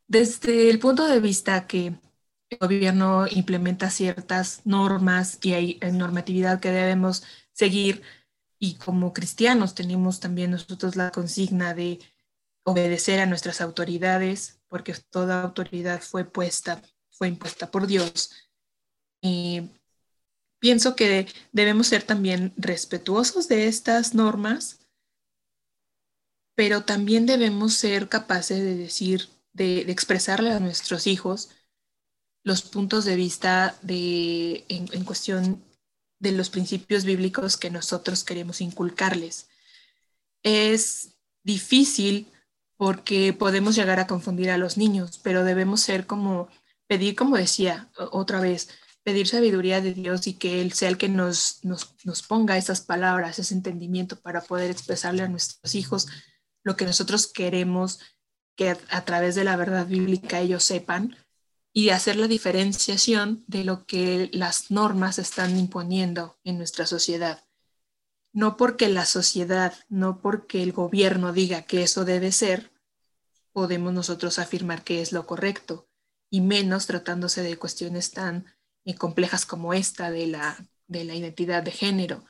Desde 0.06 0.70
el 0.70 0.78
punto 0.78 1.08
de 1.08 1.18
vista 1.18 1.66
que 1.66 1.86
el 2.50 2.58
gobierno 2.60 3.26
implementa 3.28 3.90
ciertas 3.90 4.60
normas 4.64 5.40
y 5.42 5.54
hay 5.54 5.80
normatividad 5.92 6.60
que 6.60 6.70
debemos 6.70 7.24
seguir 7.52 8.02
y 8.60 8.76
como 8.76 9.12
cristianos 9.12 9.74
tenemos 9.74 10.20
también 10.20 10.52
nosotros 10.52 10.94
la 10.94 11.10
consigna 11.10 11.74
de 11.74 11.98
obedecer 12.62 13.18
a 13.18 13.26
nuestras 13.26 13.60
autoridades 13.60 14.60
porque 14.68 14.94
toda 15.10 15.42
autoridad 15.42 16.00
fue 16.00 16.24
puesta, 16.24 16.80
fue 17.10 17.26
impuesta 17.26 17.72
por 17.72 17.88
Dios 17.88 18.30
y 19.24 19.70
pienso 20.60 20.94
que 20.94 21.26
debemos 21.50 21.86
ser 21.86 22.02
también 22.02 22.52
respetuosos 22.58 23.48
de 23.48 23.68
estas 23.68 24.14
normas, 24.14 24.80
pero 26.54 26.84
también 26.84 27.24
debemos 27.24 27.72
ser 27.72 28.10
capaces 28.10 28.58
de 28.58 28.76
decir, 28.76 29.30
de, 29.54 29.80
expresarle 29.90 30.52
a 30.52 30.60
nuestros 30.60 31.06
hijos 31.06 31.48
los 32.44 32.60
puntos 32.60 33.06
de 33.06 33.16
vista 33.16 33.78
de, 33.80 34.66
en, 34.68 34.90
en 34.92 35.04
cuestión 35.04 35.64
de 36.18 36.32
los 36.32 36.50
principios 36.50 37.06
bíblicos 37.06 37.56
que 37.56 37.70
nosotros 37.70 38.24
queremos 38.24 38.60
inculcarles. 38.60 39.48
Es 40.42 41.14
difícil 41.42 42.30
porque 42.76 43.32
podemos 43.32 43.74
llegar 43.74 44.00
a 44.00 44.06
confundir 44.06 44.50
a 44.50 44.58
los 44.58 44.76
niños, 44.76 45.18
pero 45.22 45.44
debemos 45.44 45.80
ser 45.80 46.06
como, 46.06 46.50
pedir, 46.86 47.16
como 47.16 47.38
decía 47.38 47.88
otra 47.96 48.40
vez, 48.40 48.68
pedir 49.04 49.28
sabiduría 49.28 49.80
de 49.82 49.92
Dios 49.92 50.26
y 50.26 50.34
que 50.34 50.62
Él 50.62 50.72
sea 50.72 50.88
el 50.88 50.98
que 50.98 51.08
nos, 51.08 51.60
nos, 51.62 52.22
ponga 52.26 52.56
esas 52.56 52.80
palabras, 52.80 53.38
ese 53.38 53.54
entendimiento 53.54 54.18
para 54.20 54.40
poder 54.40 54.70
expresarle 54.70 55.22
a 55.22 55.28
nuestros 55.28 55.74
hijos 55.74 56.08
lo 56.64 56.76
que 56.76 56.86
nosotros 56.86 57.30
queremos 57.30 58.00
que 58.56 58.70
a, 58.70 59.04
través 59.04 59.34
de 59.34 59.44
la 59.44 59.56
verdad 59.56 59.86
bíblica 59.86 60.40
ellos 60.40 60.64
sepan 60.64 61.16
y 61.72 61.90
hacer 61.90 62.16
la 62.16 62.28
diferenciación 62.28 63.44
de 63.46 63.64
lo 63.64 63.84
que 63.84 64.30
las 64.32 64.70
normas 64.70 65.18
están 65.18 65.58
imponiendo 65.58 66.38
en 66.44 66.56
nuestra 66.56 66.86
sociedad. 66.86 67.44
No 68.32 68.56
porque 68.56 68.88
la 68.88 69.04
sociedad, 69.04 69.74
no 69.88 70.20
porque 70.20 70.62
el 70.62 70.72
gobierno 70.72 71.32
diga 71.32 71.62
que 71.62 71.82
eso 71.82 72.04
debe 72.04 72.32
ser, 72.32 72.72
podemos 73.52 73.92
nosotros 73.92 74.38
afirmar 74.38 74.82
que 74.82 75.02
es 75.02 75.12
lo 75.12 75.26
correcto, 75.26 75.88
y 76.30 76.40
menos 76.40 76.86
tratándose 76.86 77.42
de 77.42 77.56
cuestiones 77.56 78.12
tan 78.12 78.46
complejas 78.92 79.46
como 79.46 79.72
esta 79.72 80.10
de 80.10 80.26
la, 80.26 80.58
de 80.86 81.04
la 81.04 81.14
identidad 81.14 81.62
de 81.62 81.70
género. 81.70 82.24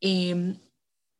Em, 0.00 0.58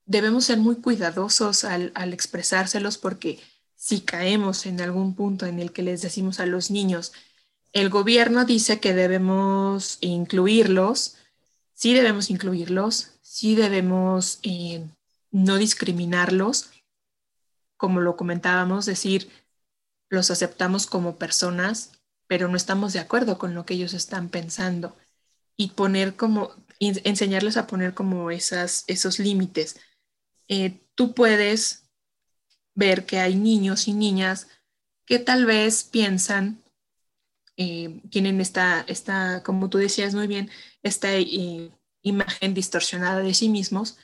debemos 0.07 0.47
ser 0.47 0.59
muy 0.59 0.77
cuidadosos 0.77 1.65
al, 1.65 1.93
expresárselos 2.13 2.97
porque 2.97 3.39
si 3.77 4.01
caemos 4.01 4.67
en 4.67 4.81
algún 4.81 5.15
punto 5.15 5.47
en 5.47 5.61
el 5.61 5.73
que 5.73 5.83
les 5.83 6.03
decimos 6.03 6.41
a 6.41 6.47
los 6.47 6.71
niños, 6.71 7.13
el 7.73 7.91
gobierno 7.91 8.45
dice 8.45 8.81
que 8.81 8.95
debemos 8.95 9.99
incluirlos, 10.01 11.17
sí 11.75 11.95
debemos 11.95 12.31
incluirlos, 12.31 13.13
sí 13.23 13.55
debemos 13.55 14.41
eh, 14.43 14.85
no 15.31 15.57
discriminarlos, 15.57 16.71
como 17.77 18.01
lo 18.01 18.17
comentábamos, 18.17 18.87
decir, 18.87 19.31
los 20.09 20.31
aceptamos 20.31 20.87
como 20.87 21.17
personas, 21.17 21.93
pero 22.31 22.47
no 22.47 22.57
estamos 22.57 22.93
de 22.93 23.01
acuerdo 23.01 23.39
con 23.39 23.57
lo 23.57 23.67
que 23.67 23.75
ellos 23.75 23.93
están 23.93 24.29
pensando 24.29 24.97
y 25.57 25.71
poner 25.71 26.15
como, 26.15 26.55
enseñarles 26.79 27.57
a 27.57 27.67
poner 27.67 27.93
como 27.93 28.31
esas, 28.31 28.85
esos 28.87 29.19
límites. 29.19 29.81
Eh, 30.47 30.81
tú 30.95 31.13
puedes 31.13 31.91
ver 32.77 33.05
que 33.05 33.19
hay 33.19 33.35
niños 33.35 33.89
y 33.89 33.95
niñas 33.95 34.47
que 35.07 35.19
tal 35.19 35.45
vez 35.45 35.83
piensan, 35.83 36.63
eh, 37.57 38.01
tienen 38.11 38.41
esta, 38.41 38.83
esta, 38.83 39.43
como 39.43 39.69
tú 39.69 39.79
decías 39.79 40.15
muy 40.15 40.29
bien, 40.29 40.53
esta 40.85 41.13
eh, 41.17 41.73
imagen 42.03 42.55
distorsionada 42.55 43.19
de 43.19 43.35
sí 43.35 43.49
mismos, 43.49 43.99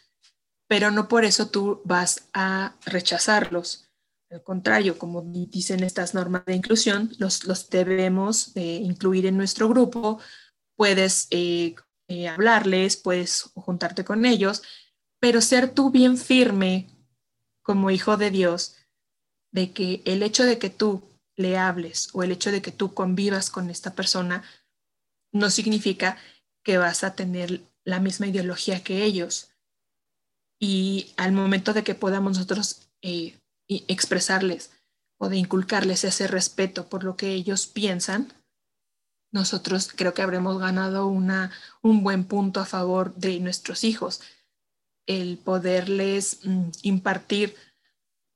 pero 0.66 0.90
no 0.90 1.06
por 1.06 1.24
eso 1.24 1.48
tú 1.48 1.80
vas 1.84 2.26
a 2.32 2.74
rechazarlos. 2.86 3.85
Al 4.30 4.42
contrario, 4.42 4.98
como 4.98 5.22
dicen 5.22 5.84
estas 5.84 6.14
normas 6.14 6.44
de 6.46 6.54
inclusión, 6.54 7.12
los, 7.18 7.44
los 7.44 7.70
debemos 7.70 8.56
incluir 8.56 9.26
en 9.26 9.36
nuestro 9.36 9.68
grupo, 9.68 10.20
puedes 10.76 11.28
eh, 11.30 11.74
hablarles, 12.28 12.96
puedes 12.96 13.42
juntarte 13.54 14.04
con 14.04 14.24
ellos, 14.24 14.62
pero 15.20 15.40
ser 15.40 15.72
tú 15.72 15.90
bien 15.90 16.18
firme 16.18 16.88
como 17.62 17.90
hijo 17.90 18.16
de 18.16 18.30
Dios, 18.30 18.76
de 19.52 19.72
que 19.72 20.02
el 20.04 20.22
hecho 20.22 20.44
de 20.44 20.58
que 20.58 20.70
tú 20.70 21.02
le 21.36 21.58
hables 21.58 22.10
o 22.12 22.22
el 22.22 22.32
hecho 22.32 22.50
de 22.50 22.62
que 22.62 22.72
tú 22.72 22.94
convivas 22.94 23.50
con 23.50 23.70
esta 23.70 23.94
persona 23.94 24.42
no 25.32 25.50
significa 25.50 26.16
que 26.64 26.78
vas 26.78 27.04
a 27.04 27.14
tener 27.14 27.62
la 27.84 28.00
misma 28.00 28.26
ideología 28.26 28.82
que 28.82 29.04
ellos. 29.04 29.50
Y 30.60 31.12
al 31.16 31.32
momento 31.32 31.72
de 31.72 31.84
que 31.84 31.94
podamos 31.94 32.34
nosotros 32.34 32.88
eh, 33.02 33.38
expresarles 33.68 34.70
o 35.18 35.28
de 35.28 35.36
inculcarles 35.36 36.04
ese 36.04 36.26
respeto 36.26 36.88
por 36.88 37.04
lo 37.04 37.16
que 37.16 37.32
ellos 37.32 37.66
piensan, 37.66 38.32
nosotros 39.32 39.90
creo 39.94 40.14
que 40.14 40.22
habremos 40.22 40.58
ganado 40.58 41.06
una, 41.06 41.50
un 41.82 42.02
buen 42.02 42.24
punto 42.24 42.60
a 42.60 42.66
favor 42.66 43.14
de 43.16 43.38
nuestros 43.40 43.84
hijos. 43.84 44.20
El 45.06 45.38
poderles 45.38 46.40
mm, 46.44 46.70
impartir 46.82 47.54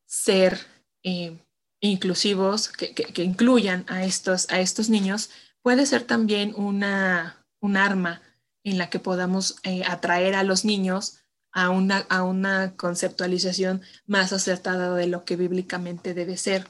ser 0.06 0.58
eh, 1.02 1.38
inclusivos, 1.80 2.68
que, 2.68 3.22
incluyan 3.22 3.84
a 3.88 4.04
estos, 4.04 4.50
a 4.50 4.60
estos 4.60 4.90
niños, 4.90 5.30
puede 5.62 5.86
ser 5.86 6.02
también 6.02 6.52
una, 6.56 7.46
un 7.60 7.76
arma 7.76 8.20
en 8.64 8.76
la 8.76 8.90
que 8.90 8.98
podamos 8.98 9.56
eh, 9.62 9.82
atraer 9.86 10.34
a 10.34 10.42
los 10.42 10.64
niños 10.64 11.19
a 11.52 11.70
una, 11.70 11.98
a 12.08 12.22
una 12.22 12.76
conceptualización 12.76 13.82
más 14.06 14.32
acertada 14.32 14.94
de 14.94 15.06
lo 15.06 15.24
que 15.24 15.36
bíblicamente 15.36 16.14
debe 16.14 16.36
ser 16.36 16.68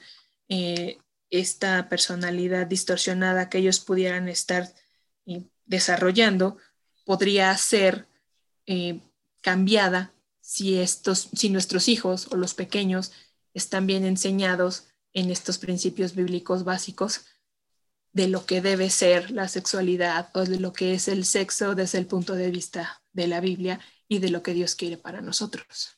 eh, 0.49 0.99
esta 1.31 1.89
personalidad 1.89 2.67
distorsionada 2.67 3.49
que 3.49 3.59
ellos 3.59 3.81
pudieran 3.81 4.29
estar 4.29 4.73
desarrollando, 5.65 6.57
podría 7.05 7.57
ser 7.57 8.09
cambiada 9.41 10.13
si, 10.41 10.79
estos, 10.79 11.29
si 11.33 11.49
nuestros 11.51 11.89
hijos 11.89 12.27
o 12.33 12.37
los 12.37 12.55
pequeños 12.55 13.13
están 13.55 13.87
bien 13.87 14.05
enseñados 14.05 14.89
en 15.13 15.31
estos 15.31 15.59
principios 15.59 16.15
bíblicos 16.15 16.65
básicos 16.65 17.27
de 18.13 18.29
lo 18.29 18.47
que 18.47 18.61
debe 18.61 18.91
ser 18.91 19.31
la 19.31 19.49
sexualidad 19.49 20.31
o 20.35 20.45
de 20.45 20.59
lo 20.59 20.73
que 20.73 20.95
es 20.95 21.07
el 21.07 21.25
sexo 21.25 21.75
desde 21.75 21.99
el 21.99 22.07
punto 22.07 22.35
de 22.35 22.51
vista 22.51 23.03
de 23.13 23.29
la 23.29 23.41
Biblia 23.41 23.81
y 24.11 24.19
de 24.19 24.29
lo 24.29 24.43
que 24.43 24.53
Dios 24.53 24.75
quiere 24.75 24.99
para 24.99 25.23
nosotros. 25.23 25.97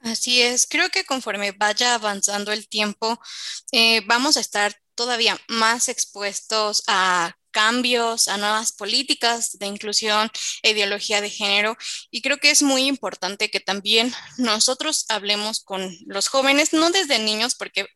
Así 0.00 0.42
es, 0.42 0.66
creo 0.66 0.90
que 0.90 1.04
conforme 1.04 1.52
vaya 1.52 1.94
avanzando 1.94 2.52
el 2.52 2.68
tiempo, 2.68 3.18
eh, 3.72 4.02
vamos 4.06 4.36
a 4.36 4.40
estar 4.40 4.76
todavía 4.94 5.40
más 5.48 5.88
expuestos 5.88 6.84
a 6.86 7.34
cambios, 7.52 8.28
a 8.28 8.36
nuevas 8.36 8.72
políticas 8.72 9.58
de 9.58 9.66
inclusión 9.66 10.30
e 10.62 10.72
ideología 10.72 11.22
de 11.22 11.30
género. 11.30 11.74
Y 12.10 12.20
creo 12.20 12.36
que 12.36 12.50
es 12.50 12.62
muy 12.62 12.82
importante 12.82 13.50
que 13.50 13.60
también 13.60 14.12
nosotros 14.36 15.06
hablemos 15.08 15.60
con 15.64 15.96
los 16.04 16.28
jóvenes, 16.28 16.74
no 16.74 16.90
desde 16.90 17.18
niños, 17.18 17.54
porque 17.54 17.86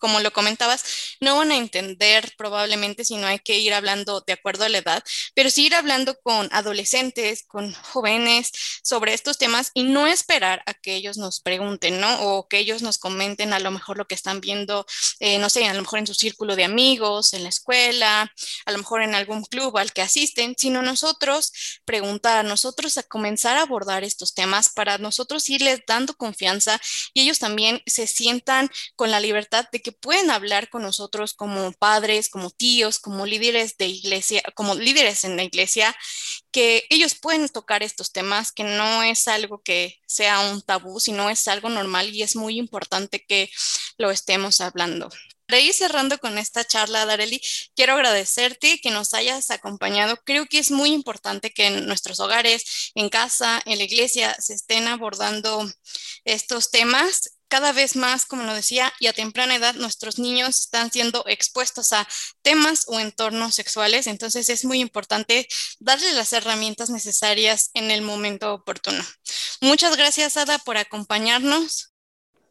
como 0.00 0.18
lo 0.18 0.32
comentabas, 0.32 0.82
no 1.20 1.36
van 1.36 1.52
a 1.52 1.56
entender 1.56 2.34
probablemente 2.36 3.04
si 3.04 3.16
no 3.16 3.28
hay 3.28 3.38
que 3.38 3.58
ir 3.58 3.72
hablando 3.72 4.22
de 4.22 4.32
acuerdo 4.32 4.64
a 4.64 4.68
la 4.68 4.78
edad, 4.78 5.04
pero 5.34 5.50
sí 5.50 5.66
ir 5.66 5.74
hablando 5.76 6.18
con 6.20 6.48
adolescentes, 6.52 7.44
con 7.44 7.72
jóvenes 7.72 8.50
sobre 8.82 9.14
estos 9.14 9.38
temas 9.38 9.70
y 9.74 9.84
no 9.84 10.08
esperar 10.08 10.62
a 10.66 10.74
que 10.74 10.96
ellos 10.96 11.18
nos 11.18 11.40
pregunten, 11.40 12.00
¿no? 12.00 12.20
O 12.22 12.48
que 12.48 12.58
ellos 12.58 12.82
nos 12.82 12.98
comenten 12.98 13.52
a 13.52 13.60
lo 13.60 13.70
mejor 13.70 13.96
lo 13.98 14.06
que 14.06 14.14
están 14.14 14.40
viendo, 14.40 14.86
eh, 15.20 15.38
no 15.38 15.50
sé, 15.50 15.66
a 15.66 15.74
lo 15.74 15.82
mejor 15.82 16.00
en 16.00 16.06
su 16.06 16.14
círculo 16.14 16.56
de 16.56 16.64
amigos, 16.64 17.34
en 17.34 17.44
la 17.44 17.50
escuela, 17.50 18.32
a 18.66 18.72
lo 18.72 18.78
mejor 18.78 19.02
en 19.02 19.14
algún 19.14 19.44
club 19.44 19.76
al 19.78 19.92
que 19.92 20.02
asisten, 20.02 20.54
sino 20.58 20.82
nosotros 20.82 21.52
preguntar, 21.84 22.38
a 22.38 22.42
nosotros 22.42 22.96
a 22.98 23.02
comenzar 23.02 23.58
a 23.58 23.62
abordar 23.62 24.04
estos 24.04 24.34
temas 24.34 24.70
para 24.70 24.98
nosotros 24.98 25.48
irles 25.50 25.82
dando 25.86 26.14
confianza 26.14 26.80
y 27.12 27.22
ellos 27.22 27.38
también 27.38 27.82
se 27.86 28.06
sientan 28.06 28.70
con 28.96 29.10
la 29.10 29.20
libertad 29.20 29.66
de 29.70 29.80
pueden 29.92 30.30
hablar 30.30 30.68
con 30.68 30.82
nosotros 30.82 31.34
como 31.34 31.72
padres, 31.72 32.28
como 32.28 32.50
tíos, 32.50 32.98
como 32.98 33.26
líderes 33.26 33.76
de 33.76 33.86
iglesia, 33.86 34.42
como 34.54 34.74
líderes 34.74 35.24
en 35.24 35.36
la 35.36 35.44
iglesia, 35.44 35.94
que 36.50 36.84
ellos 36.90 37.14
pueden 37.14 37.48
tocar 37.48 37.82
estos 37.82 38.12
temas, 38.12 38.52
que 38.52 38.64
no 38.64 39.02
es 39.02 39.28
algo 39.28 39.62
que 39.62 39.98
sea 40.06 40.40
un 40.40 40.62
tabú, 40.62 41.00
sino 41.00 41.30
es 41.30 41.46
algo 41.48 41.68
normal 41.68 42.08
y 42.14 42.22
es 42.22 42.36
muy 42.36 42.58
importante 42.58 43.24
que 43.26 43.50
lo 43.98 44.10
estemos 44.10 44.60
hablando. 44.60 45.08
Para 45.50 45.62
ir 45.62 45.74
cerrando 45.74 46.18
con 46.18 46.38
esta 46.38 46.64
charla, 46.64 47.06
Dareli, 47.06 47.40
quiero 47.74 47.94
agradecerte 47.94 48.78
que 48.80 48.92
nos 48.92 49.14
hayas 49.14 49.50
acompañado. 49.50 50.16
Creo 50.24 50.46
que 50.46 50.60
es 50.60 50.70
muy 50.70 50.92
importante 50.92 51.50
que 51.50 51.66
en 51.66 51.86
nuestros 51.86 52.20
hogares, 52.20 52.92
en 52.94 53.08
casa, 53.08 53.60
en 53.64 53.78
la 53.78 53.84
iglesia, 53.84 54.32
se 54.38 54.54
estén 54.54 54.86
abordando 54.86 55.68
estos 56.24 56.70
temas 56.70 57.39
cada 57.50 57.72
vez 57.72 57.96
más, 57.96 58.24
como 58.24 58.44
lo 58.44 58.54
decía, 58.54 58.92
y 59.00 59.08
a 59.08 59.12
temprana 59.12 59.56
edad 59.56 59.74
nuestros 59.74 60.18
niños 60.18 60.60
están 60.60 60.90
siendo 60.90 61.24
expuestos 61.26 61.92
a 61.92 62.06
temas 62.42 62.84
o 62.86 63.00
entornos 63.00 63.56
sexuales, 63.56 64.06
entonces 64.06 64.48
es 64.48 64.64
muy 64.64 64.80
importante 64.80 65.48
darles 65.80 66.14
las 66.14 66.32
herramientas 66.32 66.90
necesarias 66.90 67.70
en 67.74 67.90
el 67.90 68.02
momento 68.02 68.54
oportuno. 68.54 69.04
Muchas 69.60 69.96
gracias, 69.96 70.36
Ada, 70.36 70.58
por 70.58 70.76
acompañarnos. 70.76 71.92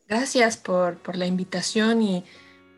Gracias 0.06 0.58
por, 0.58 0.98
por 1.00 1.16
la 1.16 1.26
invitación 1.26 2.02
y 2.02 2.26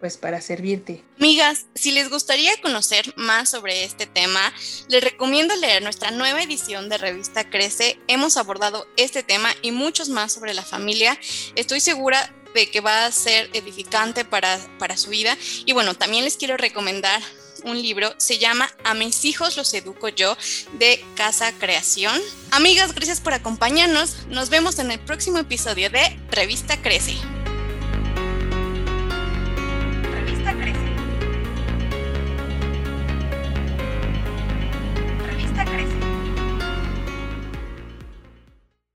pues 0.01 0.17
para 0.17 0.41
servirte. 0.41 1.03
Amigas, 1.19 1.67
si 1.75 1.91
les 1.91 2.09
gustaría 2.09 2.59
conocer 2.61 3.13
más 3.15 3.49
sobre 3.49 3.85
este 3.85 4.07
tema, 4.07 4.51
les 4.89 5.03
recomiendo 5.03 5.55
leer 5.55 5.83
nuestra 5.83 6.11
nueva 6.11 6.41
edición 6.41 6.89
de 6.89 6.97
revista 6.97 7.49
Crece. 7.49 7.99
Hemos 8.07 8.35
abordado 8.35 8.87
este 8.97 9.23
tema 9.23 9.53
y 9.61 9.71
muchos 9.71 10.09
más 10.09 10.33
sobre 10.33 10.55
la 10.55 10.63
familia. 10.63 11.17
Estoy 11.55 11.79
segura 11.79 12.33
de 12.55 12.69
que 12.69 12.81
va 12.81 13.05
a 13.05 13.11
ser 13.11 13.49
edificante 13.53 14.25
para, 14.25 14.59
para 14.79 14.97
su 14.97 15.11
vida. 15.11 15.37
Y 15.65 15.71
bueno, 15.71 15.93
también 15.93 16.25
les 16.25 16.35
quiero 16.35 16.57
recomendar 16.57 17.21
un 17.63 17.79
libro, 17.79 18.13
se 18.17 18.39
llama 18.39 18.69
A 18.83 18.95
mis 18.95 19.23
hijos 19.23 19.55
los 19.55 19.71
educo 19.75 20.09
yo, 20.09 20.35
de 20.79 21.05
Casa 21.15 21.51
Creación. 21.53 22.19
Amigas, 22.49 22.95
gracias 22.95 23.21
por 23.21 23.33
acompañarnos. 23.33 24.25
Nos 24.27 24.49
vemos 24.49 24.79
en 24.79 24.89
el 24.89 24.99
próximo 24.99 25.37
episodio 25.37 25.91
de 25.91 26.19
Revista 26.31 26.81
Crece. 26.81 27.15